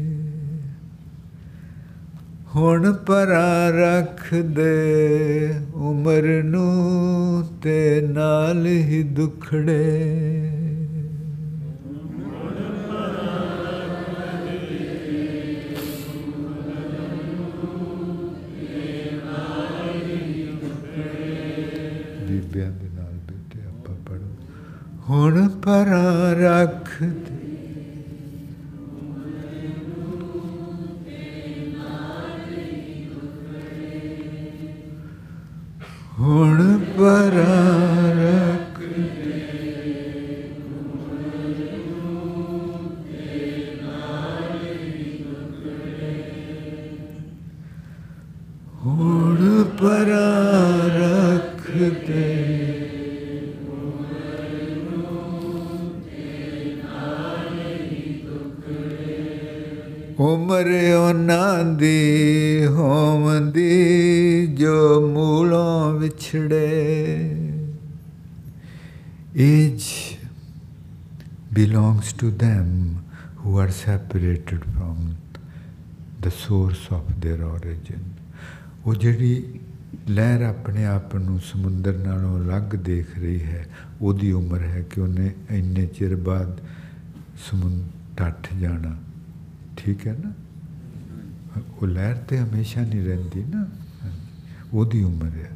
[2.56, 10.55] ਹੁਣ ਪਰਾ ਰੱਖ ਦੇ ਉਮਰ ਨੂੰ ਤੇ ਨਾਲ ਹੀ ਦੁਖੜੇ।
[25.11, 27.38] ਹੁਣ ਪਰਾ ਰੱਖ ਦੇ
[36.18, 37.55] ਹੁਣ ਪਰਾ
[38.16, 38.74] ਰੱਖ
[61.78, 67.36] ਦੀ ਹੋਵੰਦੀ ਜੋ ਮੂਲੋਂ ਵਿਛੜੇ
[69.36, 70.18] age
[71.53, 73.05] belongs to them
[73.36, 74.97] who are separated from
[76.20, 78.03] the source of their origin
[78.86, 79.61] ਉਹ ਜਿਹੜੀ
[80.09, 83.66] ਲਹਿਰ ਆਪਣੇ ਆਪ ਨੂੰ ਸਮੁੰਦਰ ਨਾਲੋਂ ਅਲੱਗ ਦੇਖ ਰਹੀ ਹੈ
[84.03, 86.61] ਉਹਦੀ ਉਮਰ ਹੈ ਕਿ ਉਹਨੇ ਇੰਨੇ ਚਿਰ ਬਾਅਦ
[87.51, 88.97] ਸਮੁੰਦਰ ਟੱਟ ਜਾਣਾ
[89.76, 90.32] ਠੀਕ ਹੈ ਨਾ
[91.57, 93.66] ਉਹ ਲਹਿਰ ਤੇ ਹਮੇਸ਼ਾ ਨਹੀਂ ਰਹਿੰਦੀ ਨਾ
[94.74, 95.51] ਉਹਦੀ ਉਮਰ ਹੈ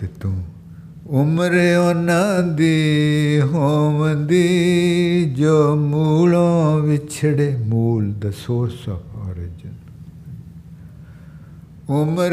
[0.00, 0.44] ਤੇ ਤੂੰ
[1.06, 1.54] ਉਮਰ
[1.88, 4.44] ਉਹਨਾਂ ਦੀ ਹੋਵੰਦੀ
[5.36, 9.74] ਜੋ ਮੂਲੋਂ ਵਿਛੜੇ ਮੂਲ ਦ ਸੋਰਸ ਆਫ origin
[11.88, 12.32] ਉਮਰ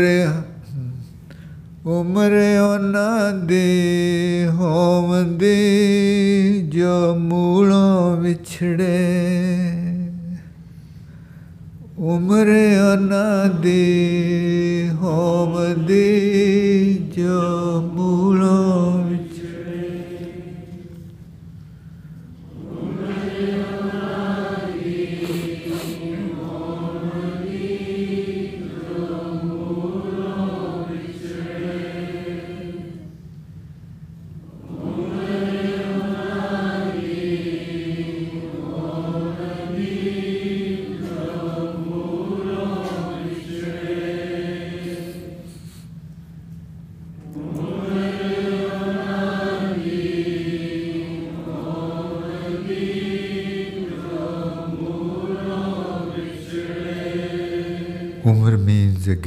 [1.86, 2.32] ਉਮਰ
[2.62, 5.56] ਉਹਨਾਂ ਦੀ ਹੋਵੰਦੀ
[6.74, 8.94] ਜੋ ਮੂਲੋਂ ਵਿਛੜੇ
[11.99, 13.73] उम्र अनादे
[14.99, 15.55] होम
[15.87, 16.05] दे
[17.17, 17.39] जो
[17.95, 19.08] मूलों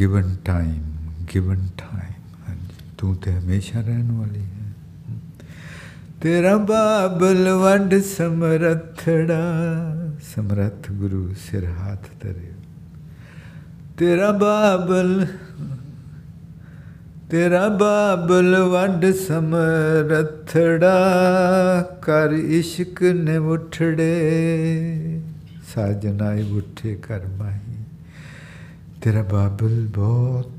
[0.01, 4.69] गिवन टाइम गिवन टाइम हाँ जी, तू तो हमेशा रहने वाली है।
[6.21, 9.43] तेरा बाबल वंड समरथड़ा,
[10.25, 12.49] समरथ गुरु सिर हाथ तरे
[13.99, 15.09] तेरा बाबल
[17.31, 20.97] तेरा बाबल वंड समरथड़ा,
[22.05, 24.15] कर इश्क ने मुठड़े
[25.69, 27.70] साजनाई बुठे कर माही।
[29.01, 30.51] ਤੇਰਾ ਬਾਬਲ ਬਹੁਤ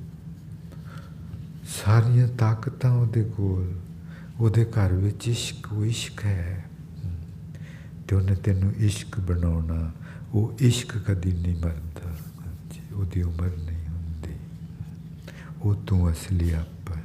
[1.84, 3.72] ਸਾਰੀਆਂ ਤਾਕਤਾਂ ਉਹਦੇ ਕੋਲ
[4.40, 6.64] ਉਹਦੇ ਘਰ ਵਿੱਚ ਇਸ਼ਕ ਉਹ ਇਸ਼ਕ ਹੈ।
[8.08, 9.90] ਤੇ ਉਹਨੇ ਤੈਨੂੰ ਇਸ਼ਕ ਬਣਾਉਣਾ
[10.34, 14.34] ਉਹ ਇਸ਼ਕ ਕਦੀ ਨਹੀਂ ਮਰਦਾ। ਹਾਂਜੀ, ਉਹਦੀ ਉਮਰ ਨਹੀਂ ਹੁੰਦੀ।
[15.62, 17.02] ਉਹ ਤੂੰ ਅਸਲੀ ਆਪ ਹੈ।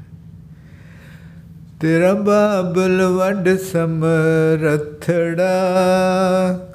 [1.82, 5.52] ਤੇਰਾ ਬਾਬਲ ਵੰਡ ਸਮਰਥੜਾ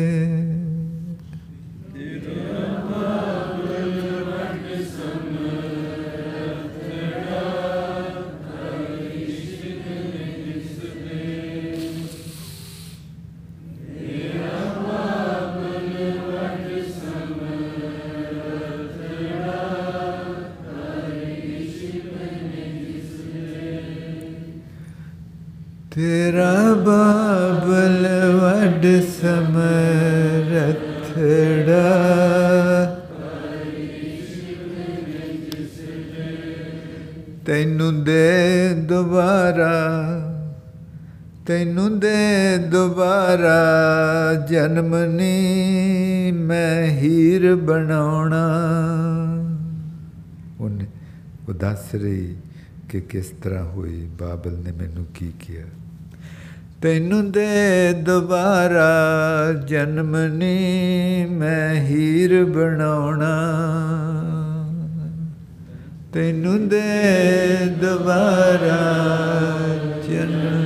[25.96, 28.08] ਤੇਰਾ ਬਾਬਲ
[28.42, 28.86] ਵੱਡ
[29.22, 30.16] ਸਮਰਥੜਾ।
[37.46, 39.74] ਤੈਨੂੰ ਦੇ ਦੁਬਾਰਾ,
[41.48, 43.60] ਤੈਨੂੰ ਦੇ ਦੁਬਾਰਾ
[44.50, 48.46] ਜਨਮ ਨੀ ਮੈਂ ਹੀਰ ਬਣਾਉਣਾ।
[50.60, 50.86] ਉਹਨੇ
[51.50, 52.36] ਉਹ ਦੱਸ ਰਹੀ
[52.90, 54.08] ਕਿ ਕਿਸ ਤਰ੍ਹਾਂ ਹੋਈ?
[54.20, 55.66] ਬਾਬਲ ਨੇ ਮੈਨੂੰ ਕੀ ਕਿਹਾ?
[56.84, 58.88] ਤੈਨੂੰ ਦੇ ਦੁਬਾਰਾ
[59.68, 63.36] ਜਨਮ ਨੀ ਮੈਂ ਹੀਰ ਬਣਾਉਣਾ।
[66.14, 66.82] ਤੈਨੂੰ ਦੇ
[67.82, 68.80] ਦੁਬਾਰਾ
[70.08, 70.64] ਜਨਮ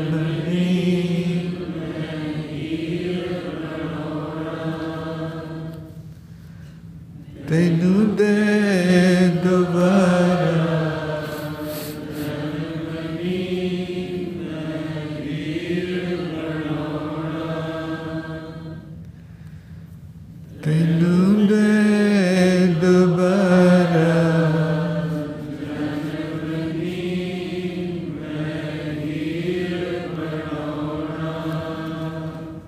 [7.50, 8.36] ਤੈਨੂੰ ਦੇ
[9.44, 10.47] ਦੁਬਾਰਾ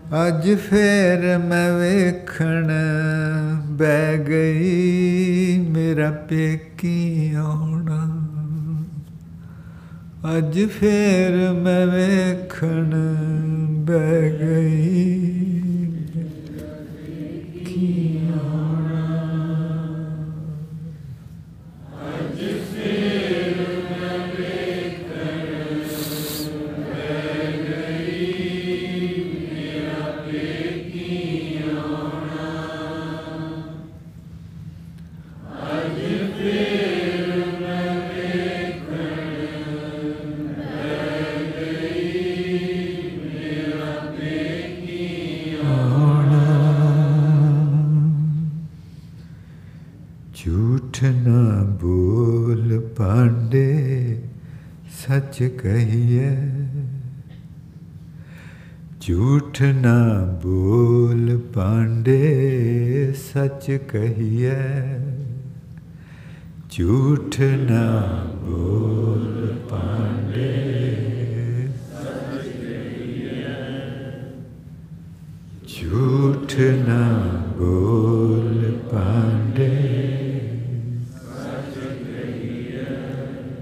[0.09, 2.71] ਅੱਜ ਫੇਰ ਮੈਂ ਵੇਖਣ
[3.65, 7.99] ਬਹਿ ਗਈ, ਮੇਰਾ ਪੇਕੀ ਆਉਣਾ।
[10.37, 12.95] ਅੱਜ ਫੇਰ ਮੈਂ ਵੇਖਣ
[13.85, 15.08] ਬਹਿ ਗਈ।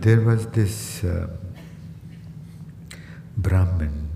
[0.07, 1.27] There was this uh,
[3.35, 4.07] Brahmin.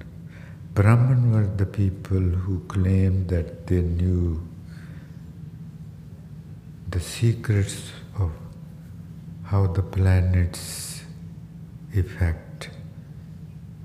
[0.73, 4.41] Brahmin were the people who claimed that they knew
[6.89, 7.91] the secrets
[9.50, 11.02] how the planets
[11.94, 12.70] affect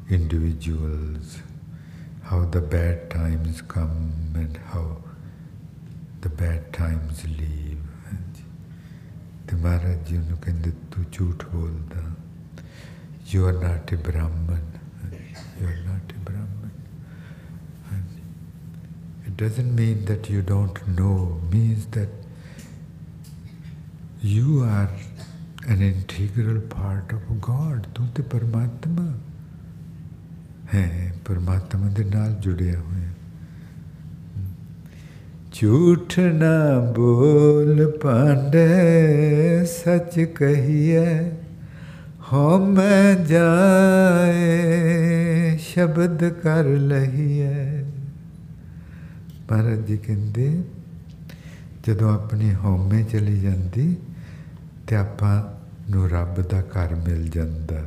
[0.09, 1.39] individuals,
[2.23, 4.97] how the bad times come and how
[6.21, 7.77] the bad times leave.
[9.51, 12.01] ਤੇ ਮਹਾਰਾਜ ਜੀ ਨੂੰ ਕਹਿੰਦੇ ਤੂੰ ਝੂਠ ਬੋਲਦਾ
[13.31, 14.61] you are not ਏ ਬ੍ਰਾਹਮਣ
[15.61, 16.69] you are not ਏ ਬ੍ਰਾਹਮਣ
[19.27, 21.17] it doesn't mean that you don't know
[21.51, 22.09] means that
[24.33, 24.89] you are
[25.66, 27.86] an integral part of God.
[27.94, 29.06] ਤੂੰ ਤੇ ਪਰਮਾਤਮਾ
[30.74, 33.12] ਹੈ ਪਰਮਾਤਮਾ ਦੇ ਨਾਲ ਜੁੜਿਆ ਹੋਇਆ
[35.52, 38.66] ਝੂਠ ਨਾ ਬੋਲ ਪਾਂਡੇ
[39.64, 41.30] ਸੱਚ ਕਹੀਏ
[42.32, 44.46] ਹੋ ਮੈਂ ਜਾਏ
[45.60, 47.82] ਸ਼ਬਦ ਕਰ ਲਹੀਏ
[49.50, 50.50] ਮਹਾਰਾਜ ਜੀ ਕਹਿੰਦੇ
[51.86, 53.96] ਜਦੋਂ ਆਪਣੇ ਹਉਮੈ ਚਲੀ ਜਾਂਦੀ
[54.86, 55.55] ਤੇ ਆਪਾਂ
[55.89, 57.81] ਨੂੰ ਰੱਬ ਦਾ ਘਰ ਮਿਲ ਜਾਂਦਾ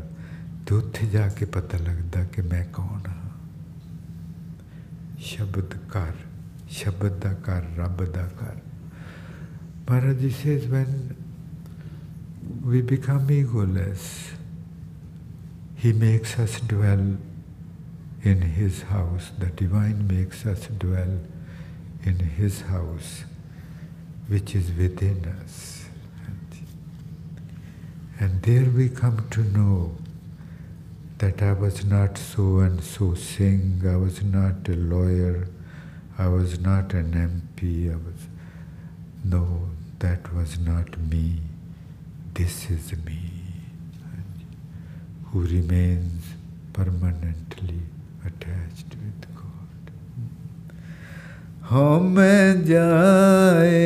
[0.66, 3.30] ਤੇ ਉੱਥੇ ਜਾ ਕੇ ਪਤਾ ਲੱਗਦਾ ਕਿ ਮੈਂ ਕੌਣ ਹਾਂ
[5.18, 6.12] ਸ਼ਬਦ ਘਰ
[6.70, 8.60] ਸ਼ਬਦ ਦਾ ਘਰ ਰੱਬ ਦਾ ਘਰ
[9.86, 11.14] Maharaj says when
[12.64, 14.30] we become egoless,
[15.76, 17.18] he makes us dwell
[18.22, 19.30] in his house.
[19.38, 21.20] The divine makes us dwell
[22.02, 23.24] in his house,
[24.26, 25.77] which is within us.
[28.21, 29.95] And there we come to know
[31.19, 35.47] that I was not so and so Singh, I was not a lawyer,
[36.17, 38.27] I was not an MP, I was,
[39.23, 41.39] no, that was not me.
[42.33, 43.31] This is me,
[45.31, 46.25] who remains
[46.73, 47.79] permanently
[48.25, 48.88] attached.
[51.72, 53.76] ਹਉ ਮੈਂ ਜਾਏ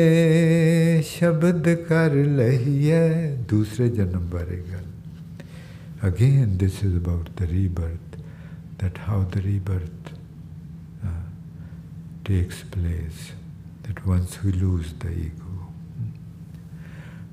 [1.05, 2.99] ਸ਼ਬਦ ਕਰ ਲਈਏ
[3.49, 4.87] ਦੂਸਰੇ ਜਨਮ ਬਾਰੇ ਗੱਲ
[6.07, 8.13] again this is about the rebirth
[8.81, 10.11] that how the rebirth
[11.03, 11.23] uh,
[12.23, 13.23] takes place
[13.87, 15.67] that once we lose the ego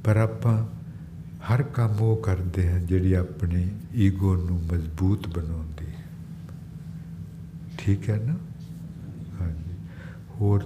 [0.04, 0.56] ਪਰ ਆਪਾਂ
[1.50, 3.68] ਹਰ ਕੰਮ ਉਹ ਕਰਦੇ ਹਾਂ ਜਿਹੜੀ ਆਪਣੀ
[4.06, 6.04] ਈਗੋ ਨੂੰ ਮਜ਼ਬੂਤ ਬਣਾਉਂਦੀ ਹੈ
[7.78, 8.49] ਠੀਕ ਹੈ ਨਾ ਹਾਂਜੀ
[10.41, 10.59] और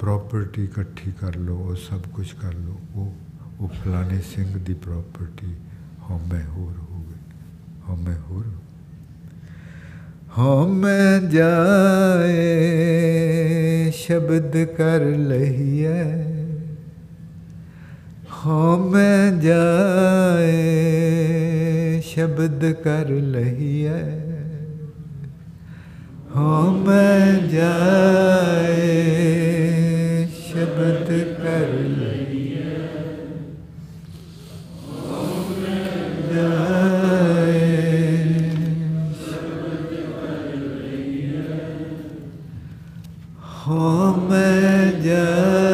[0.00, 3.12] प्रॉपर्टी इकट्ठी कर लो और सब कुछ कर लो। वो
[3.58, 5.56] वो फलाने सिंह की प्रॉपर्टी
[6.08, 7.24] हमें होर हो गई
[7.84, 8.44] हमें होर
[10.36, 10.82] हम
[11.32, 12.40] जाए,
[13.90, 16.02] शब्द कर लहिए।
[18.42, 18.92] हम
[19.40, 20.60] जाए,
[22.00, 23.98] शब्द कर लहिए।
[26.36, 28.76] ਹਉਮੈ ਜਾਏ
[30.36, 31.08] ਸ਼ਬਦ
[31.38, 32.76] ਕਰ ਲਈਐ
[35.06, 35.82] ਹਉਮੈ
[36.30, 37.64] ਜਾਏ
[39.24, 41.42] ਸ਼ਬਦ ਕਰ ਲਈਐ
[43.66, 45.69] ਹਉਮੈ ਜਾਏ।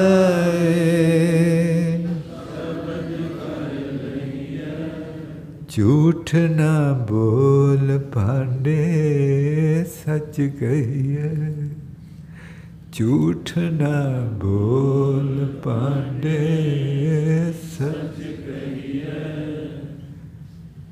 [5.71, 6.67] झूठ न
[7.09, 8.75] बोल पांडे
[9.95, 11.31] सच कहिए
[12.95, 13.91] झूठ न
[14.43, 16.39] बोल पांडे
[17.73, 19.19] सच कहिए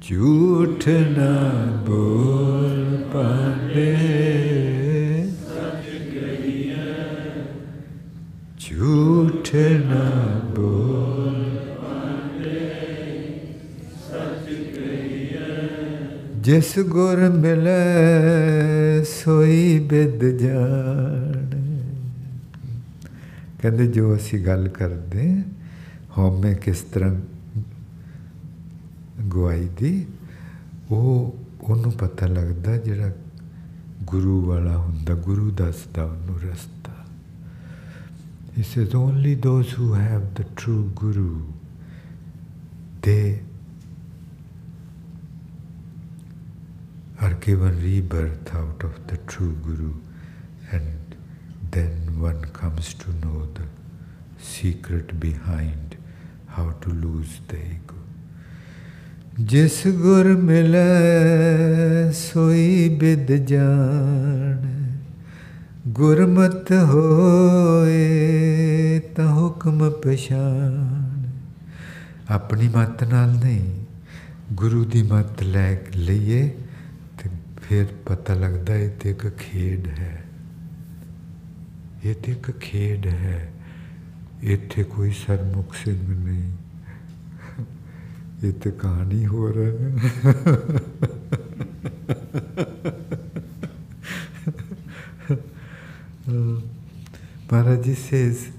[0.09, 1.29] झूठ न
[1.87, 2.83] बोल
[3.14, 3.95] पांडे
[5.45, 6.91] सच कहिए
[8.61, 10.03] झूठ न
[10.57, 10.84] बोल
[16.43, 21.50] ਜਿਸ ਗੁਰ ਮਿਲੇ ਸੋਈ ਬਿਦ ਜਾਣ
[23.62, 25.43] ਕਹਿੰਦੇ ਜੋ ਅਸੀਂ ਗੱਲ ਕਰਦੇ
[26.18, 27.16] ਹਉਮੈ ਕਿਸ ਤਰ੍ਹਾਂ
[29.34, 30.08] ਗਵਾਈ ਦੀ
[30.91, 33.12] ਉਹ ਉਹਨੂੰ ਪਤਾ ਲੱਗਦਾ ਜਿਹੜਾ
[34.04, 36.80] ਗੁਰੂ ਵਾਲਾ ਹੁੰਦਾ ਗੁਰੂ ਦੱਸਦਾ ਉਹਨੂੰ ਰਸਤਾ
[38.58, 41.41] He says only those who have the true guru
[43.02, 43.39] they
[47.22, 49.93] are given rebirth out of the true guru
[50.72, 51.16] and
[51.72, 53.68] then one comes to know the
[54.39, 55.97] secret behind
[56.47, 57.95] how to lose the ego
[59.39, 64.68] ਜਿਸ ਗੁਰ ਮਿਲੈ ਸੋਈ ਬਿਦ ਜਾਣ
[65.88, 68.00] ਗੁਰਮਤ ਹੋਏ
[69.16, 71.28] ਤਾਂ ਹੁਕਮ ਪਛਾਣ
[72.30, 73.86] ਆਪਣੀ ਮਤ ਨਾਲ ਨਹੀਂ
[74.54, 76.62] ਗੁਰੂ ਦੀ ਮਤ ਲੈ ਲਈਏ ਤੇ
[77.64, 80.26] ਫਿਰ ਪਤਾ ਲੱਗਦਾ ਇਹ ਤੇ ਇੱਕ ਖੇਡ ਹੈ
[82.06, 83.52] ਇਹ ਤੇ ਇੱਕ ਖੇਡ ਹੈ
[84.43, 86.52] ਇੱਥੇ ਕੋਈ ਸਰਮੁਖ ਸਿੰਘ ਨਹੀਂ
[88.43, 90.00] ਇਹ ਤੇ ਕਹਾਣੀ ਹੋ ਰਹੀ ਹੈ
[97.50, 98.50] Maharaji says,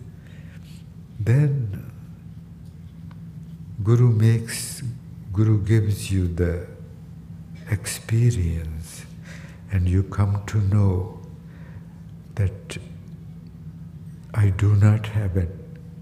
[1.20, 1.52] then
[3.82, 4.82] Guru makes,
[5.32, 6.66] Guru gives you the
[7.70, 8.73] experience
[9.74, 11.20] and you come to know
[12.34, 12.76] that
[14.34, 15.50] I do not have an,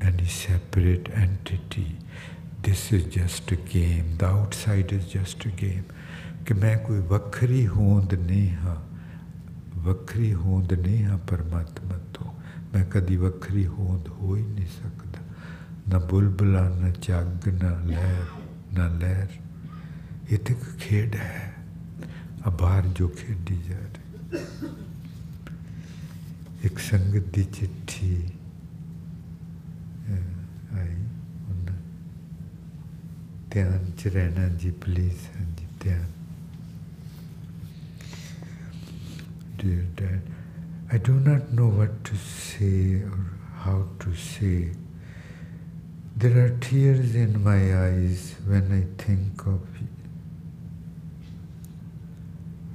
[0.01, 1.97] any separate entity.
[2.63, 4.17] This is just a game.
[4.19, 5.85] The outside is just a game.
[6.45, 8.77] ਕਿ ਮੈਂ ਕੋਈ ਵੱਖਰੀ ਹੋਂਦ ਨਹੀਂ ਹਾਂ
[9.85, 12.33] ਵੱਖਰੀ ਹੋਂਦ ਨਹੀਂ ਹਾਂ ਪਰਮਾਤਮਾ ਤੋਂ
[12.75, 15.21] ਮੈਂ ਕਦੀ ਵੱਖਰੀ ਹੋਂਦ ਹੋ ਹੀ ਨਹੀਂ ਸਕਦਾ
[15.89, 18.25] ਨਾ ਬੁਲਬੁਲਾ ਨਾ ਚੱਗ ਨਾ ਲਹਿਰ
[18.73, 19.27] ਨਾ ਲਹਿਰ
[20.31, 21.53] ਇਹ ਤੇ ਇੱਕ ਖੇਡ ਹੈ
[22.47, 24.45] ਆ ਬਾਹਰ ਜੋ ਖੇਡੀ ਜਾ ਰਹੀ
[26.65, 28.15] ਇੱਕ ਸੰਗਤ ਦੀ ਚਿੱਠੀ
[30.75, 30.95] ਆਈ
[31.49, 31.75] ਉਹਨਾਂ
[33.51, 36.07] ਧਿਆਨ ਚ ਰਹਿਣਾ ਜੀ ਪਲੀਜ਼ ਹਾਂਜੀ ਧਿਆਨ
[39.59, 40.21] dear Dad,
[40.91, 43.25] I do not know what to say or
[43.57, 44.71] how to say.
[46.17, 49.61] There are tears in my eyes when I think of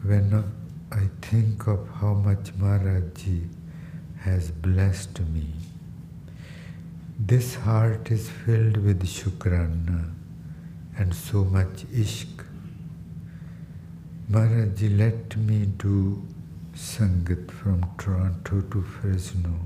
[0.09, 0.43] when
[0.91, 3.47] I think of how much Maharaji
[4.21, 5.53] has blessed me.
[7.19, 10.15] This heart is filled with shukrana
[10.97, 12.45] and so much ishq.
[14.31, 16.27] Maharaji, let me do
[16.75, 19.59] Sangat from Toronto to Fresno,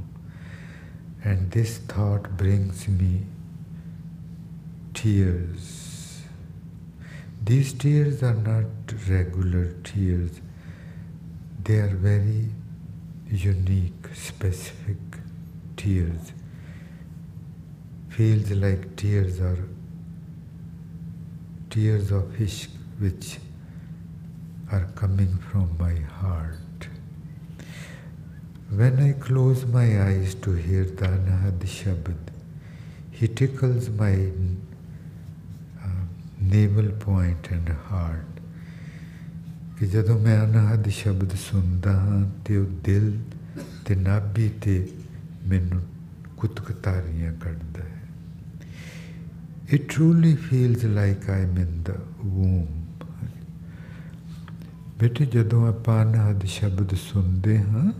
[1.22, 3.26] and this thought brings me
[4.94, 5.81] tears.
[7.44, 8.66] These tears are not
[9.08, 10.40] regular tears,
[11.64, 12.50] they are very
[13.28, 14.98] unique, specific
[15.76, 16.32] tears.
[18.10, 19.58] Feels like tears are
[21.68, 22.68] tears of ishq
[23.00, 23.38] which
[24.70, 26.86] are coming from my heart.
[28.70, 32.18] When I close my eyes to hear the Anahad Shabad,
[33.10, 34.30] he tickles my
[36.41, 38.41] uh, navel point and heart.
[39.79, 43.19] ਕਿ ਜਦੋਂ ਮੈਂ ਅਨਹਦ ਸ਼ਬਦ ਸੁਣਦਾ ਹਾਂ ਤੇ ਉਹ ਦਿਲ
[43.85, 44.89] ਤੇ ਨਾਭੀ ਤੇ
[45.47, 45.81] ਮੈਨੂੰ
[46.37, 47.97] ਕੁਤਕਤਾਰੀਆਂ ਕੱਢਦਾ ਹੈ
[49.73, 51.95] It truly feels like I'm in the
[52.25, 52.67] womb.
[54.99, 57.91] ਬੇਟੇ ਜਦੋਂ ਆਪਾਂ ਅਨਹਦ ਸ਼ਬਦ ਸੁਣਦੇ ਹਾਂ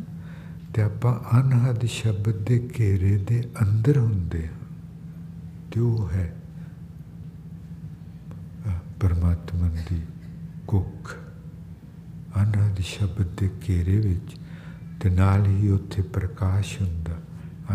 [0.74, 4.66] ਤੇ ਆਪਾਂ ਅਨਹਦ ਸ਼ਬਦ ਦੇ ਘੇਰੇ ਦੇ ਅੰਦਰ ਹੁੰਦੇ ਹਾਂ
[5.72, 6.36] ਤੇ ਉਹ ਹੈ
[9.03, 10.03] ਪਰਮਾਤਮਾ ਦੀ
[10.67, 11.17] ਕੁੱਖ।
[12.43, 14.37] ਅਨਹਦ ਸ਼ਬਦ ਦੇ ਘੇਰੇ ਵਿੱਚ
[15.01, 17.13] ਤੇ ਨਾਲ ਹੀ ਉੱਥੇ ਪ੍ਰਕਾਸ਼ ਹੁੰਦਾ।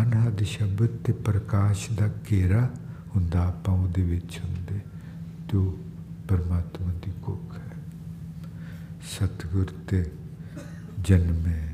[0.03, 2.69] ਅਨਹਦ ਸ਼ਬਦ ਤੇ ਪ੍ਰਕਾਸ਼ ਦਾ ਘੇਰਾ
[3.15, 4.79] ਹੁੰਦਾ, ਆਪਾਂ ਉਹਦੇ ਵਿੱਚ ਹੁੰਦੇ।
[5.51, 5.77] ਤੇ
[6.27, 7.77] ਪਰਮਾਤਮਾ ਦੀ ਕੁੱਖ ਹੈ।
[9.01, 10.11] ਸਤਗੁਰ ਤੇ
[10.99, 11.66] ਜਨਮੇ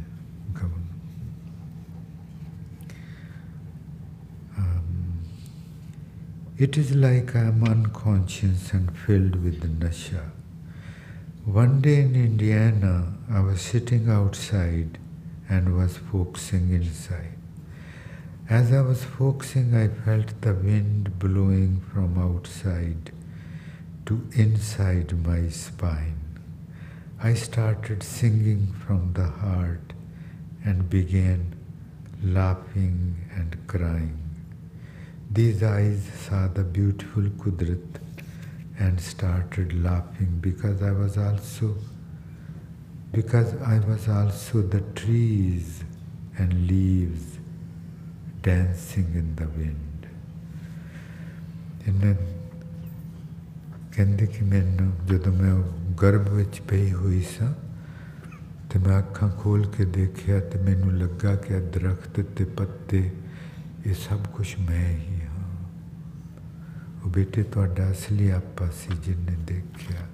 [6.56, 10.32] It is like I am unconscious and filled with nasha.
[11.46, 15.00] One day in Indiana, I was sitting outside
[15.50, 17.40] and was focusing inside.
[18.52, 23.12] As I was focusing, I felt the wind blowing from outside
[24.06, 26.20] to inside my spine.
[27.20, 29.94] I started singing from the heart
[30.64, 31.56] and began
[32.22, 34.23] laughing and crying.
[35.33, 38.01] These eyes saw the beautiful Kudrat
[38.79, 41.77] and started laughing because I was also
[43.13, 45.83] because I was also the trees
[46.39, 47.39] and leaves
[48.43, 49.85] dancing in the wind.
[51.89, 52.15] ਇਹਨਾਂ
[53.93, 55.55] ਕਹਿੰਦੇ ਕਿ ਮੈਨੂੰ ਜਦੋਂ ਮੈਂ
[56.03, 57.53] ਗਰਭ ਵਿੱਚ ਪਈ ਹੋਈ ਸਾਂ
[58.71, 63.11] ਤੇ ਮੈਂ ਅੱਖਾਂ ਖੋਲ ਕੇ ਦੇਖਿਆ ਤੇ ਮੈਨੂੰ ਲੱਗਾ ਕਿ ਦਰਖਤ ਤੇ ਪੱਤੇ
[63.87, 65.22] ਇਹ ਸਭ ਕੁਝ ਮੈਂ ਹੀ ਹਾਂ
[67.05, 70.07] ਉਹ ਬੇਟੇ ਤੁਹਾਡਾ ਅਸਲੀ ਆਪਾ ਸੀ ਜਿੰਨੇ ਦੇਖਿਆ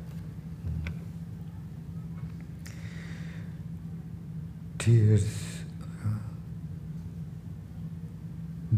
[4.85, 5.27] tears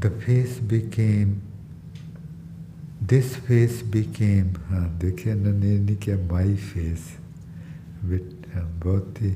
[0.03, 1.31] the face became
[3.12, 7.09] this face became हाँ देखिए उन्होंने नहीं किया my face
[8.11, 8.47] bit
[8.85, 9.35] बहुत ही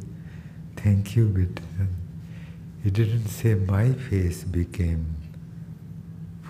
[0.82, 1.60] thank you bit
[2.84, 5.02] he didn't say my face became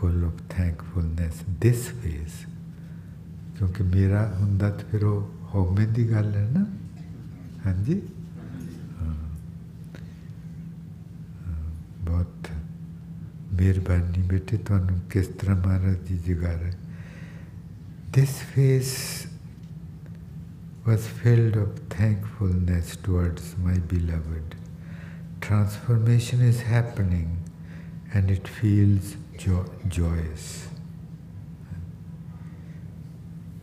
[0.04, 2.38] full of thankfulness this face
[3.58, 6.66] ਕਿਉਂਕਿ ਮੇਰਾ ਹੁੰਦਾ ਤਾਂ ਫਿਰ ਉਹ ਹਉਮੈ ਦੀ ਗੱਲ ਹੈ ਨਾ
[7.66, 8.00] ਹਾਂਜੀ
[12.04, 12.48] ਬਹੁਤ
[13.52, 16.72] ਮਿਹਰਬਾਨੀ ਬੇਟੇ ਤੁਹਾਨੂੰ ਕਿਸ ਤਰ੍ਹਾਂ ਮਹਾਰਾਜ ਜੀ ਜਗਾ ਰਹੇ
[18.14, 19.28] This face
[20.84, 24.56] was filled of thankfulness towards my beloved.
[25.40, 27.28] Transformation is happening
[28.12, 29.14] and it feels
[29.46, 30.46] jo- joyous.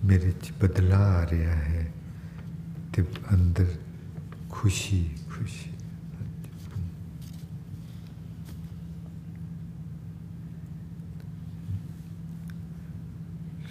[0.06, 1.92] ਮੇਰੇ ਚ ਬਦਲਾ ਆ ਰਿਹਾ ਹੈ
[2.94, 3.04] ਤੇ
[3.34, 3.66] ਅੰਦਰ
[4.50, 5.72] ਖੁਸ਼ੀ ਖੁਸ਼ੀ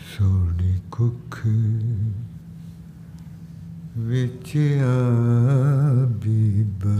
[0.09, 1.41] ਸੋਹਣੀ ਕੁੱਖ
[3.99, 6.97] ਵਿੱਚ ਆ ਬੀਬਾ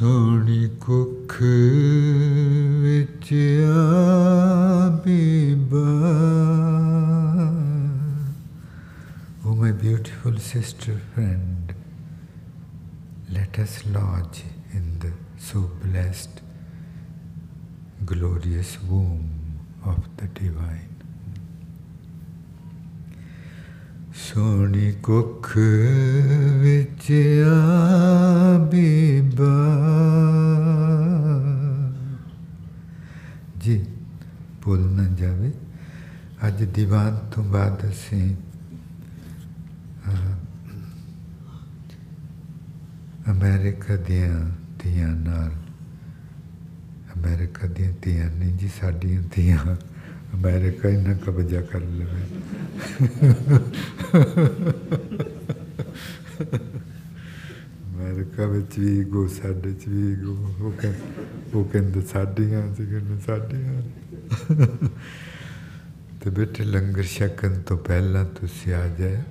[0.00, 1.26] 소리고
[9.44, 11.74] O oh, my beautiful sister friend,
[13.30, 16.40] let us lodge in the so blessed,
[18.06, 19.28] glorious womb
[19.84, 20.89] of the Divine.
[24.29, 25.51] ਸੋਹਣੀ ਕੁੱਖ
[26.59, 27.11] ਵਿੱਚ
[27.45, 29.53] ਆ ਬੀਬਾ
[33.59, 33.83] ਜੀ
[34.61, 35.51] ਭੁੱਲ ਨਾ ਜਾਵੇ
[36.47, 38.35] ਅੱਜ ਦੀਵਾਨ ਤੋਂ ਬਾਅਦ ਅਸੀਂ
[43.29, 44.39] ਅਮਰੀਕਾ ਦੀਆਂ
[44.83, 45.51] ਧੀਆਂ ਨਾਲ
[47.17, 49.75] ਅਮਰੀਕਾ ਦੀਆਂ ਧੀਆਂ ਨਹੀਂ ਜੀ ਸਾਡੀਆਂ ਧੀਆਂ
[50.35, 52.23] ਅਮਰੀਕਾ ਇਹਨਾਂ ਕਬਜ਼ਾ ਕਰ ਲਵੇ
[57.85, 61.23] ਅਮਰੀਕਾ ਵਿੱਚ ਵੀ ਗੋ ਸਾਡੇ ਚ ਵੀ ਗੋ ਉਹ ਕਹਿੰਦੇ
[61.53, 63.81] ਉਹ ਕਹਿੰਦੇ ਸਾਡੀਆਂ ਸੀ ਕਹਿੰਦੇ ਸਾਡੀਆਂ
[66.21, 69.21] ਤੇ ਬੇਟੇ ਲੰਗਰ ਛਕਣ ਤੋਂ ਪਹਿਲਾਂ ਤੁਸੀਂ ਆ ਜਾਏ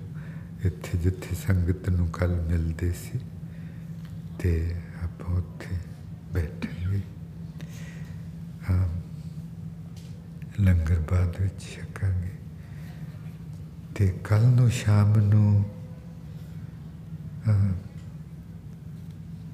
[0.65, 3.19] ਇੱਥੇ ਜਿੱਥੇ ਸੰਗਤ ਨੂੰ ਕੱਲ ਮਿਲਦੇ ਸੀ
[4.39, 4.55] ਤੇ
[5.03, 5.77] ਆਪਾਂ ਉੱਥੇ
[6.33, 6.78] ਬੈਠਾਂਗੇ
[10.61, 12.31] ਲੰਗਰ ਬਾਅਦ ਵਿੱਚ ਛਕਾਂਗੇ
[13.95, 15.65] ਤੇ ਕੱਲ ਨੂੰ ਸ਼ਾਮ ਨੂੰ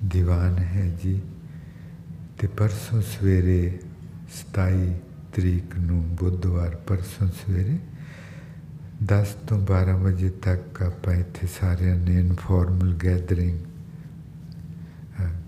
[0.05, 1.20] ਦੀਵਾਨ ਹੈ ਜੀ
[2.39, 3.61] ਤੇ ਪਰਸੋਂ ਸਵੇਰੇ
[4.32, 4.93] 27
[5.32, 7.78] ਤਰੀਕ ਨੂੰ ਬੁੱਧਵਾਰ ਪਰਸੋਂ ਸਵੇਰੇ
[9.05, 13.59] 10 ਤੋਂ 12 ਵਜੇ ਤੱਕ ਆਪਾਂ ਇੱਥੇ ਸਾਰਿਆਂ ਨੇ ਇਨਫੋਰਮਲ ਗੈਦਰਿੰਗ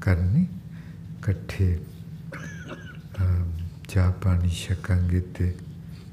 [0.01, 1.79] ਕਰਨੀ ਇਕੱਠੇ
[3.88, 5.56] ਚਾਹ ਪਾਣੀ ਛਕਾਂਗੇ ਤੇ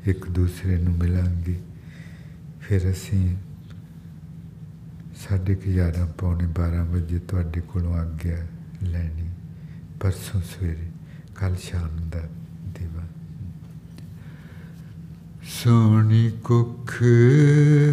[0.05, 1.61] ਇੱਕ ਦੂਸਰੇ ਨੂੰ ਮਿਲਾਂਗੇ।
[2.61, 3.37] ਫਿਰ ਅਸੀਂ
[5.17, 8.47] ਸਾਢੇ ਕੁ ਗਿਆਰਾਂ ਪੌਣੇ 12 ਵਜੇ ਤੁਹਾਡੇ ਕੋਲੋਂ ਆਗਿਆ
[8.83, 9.31] ਲੈਣੀ
[10.01, 10.89] ਪਰਸੋਂ ਸਵੇਰੇ
[11.35, 12.21] ਕੱਲ ਸ਼ਾਮ ਦਾ
[12.79, 13.03] ਦੀਵਾ।
[15.45, 17.03] ਸੋਹਣੀ ਕੁੱਖ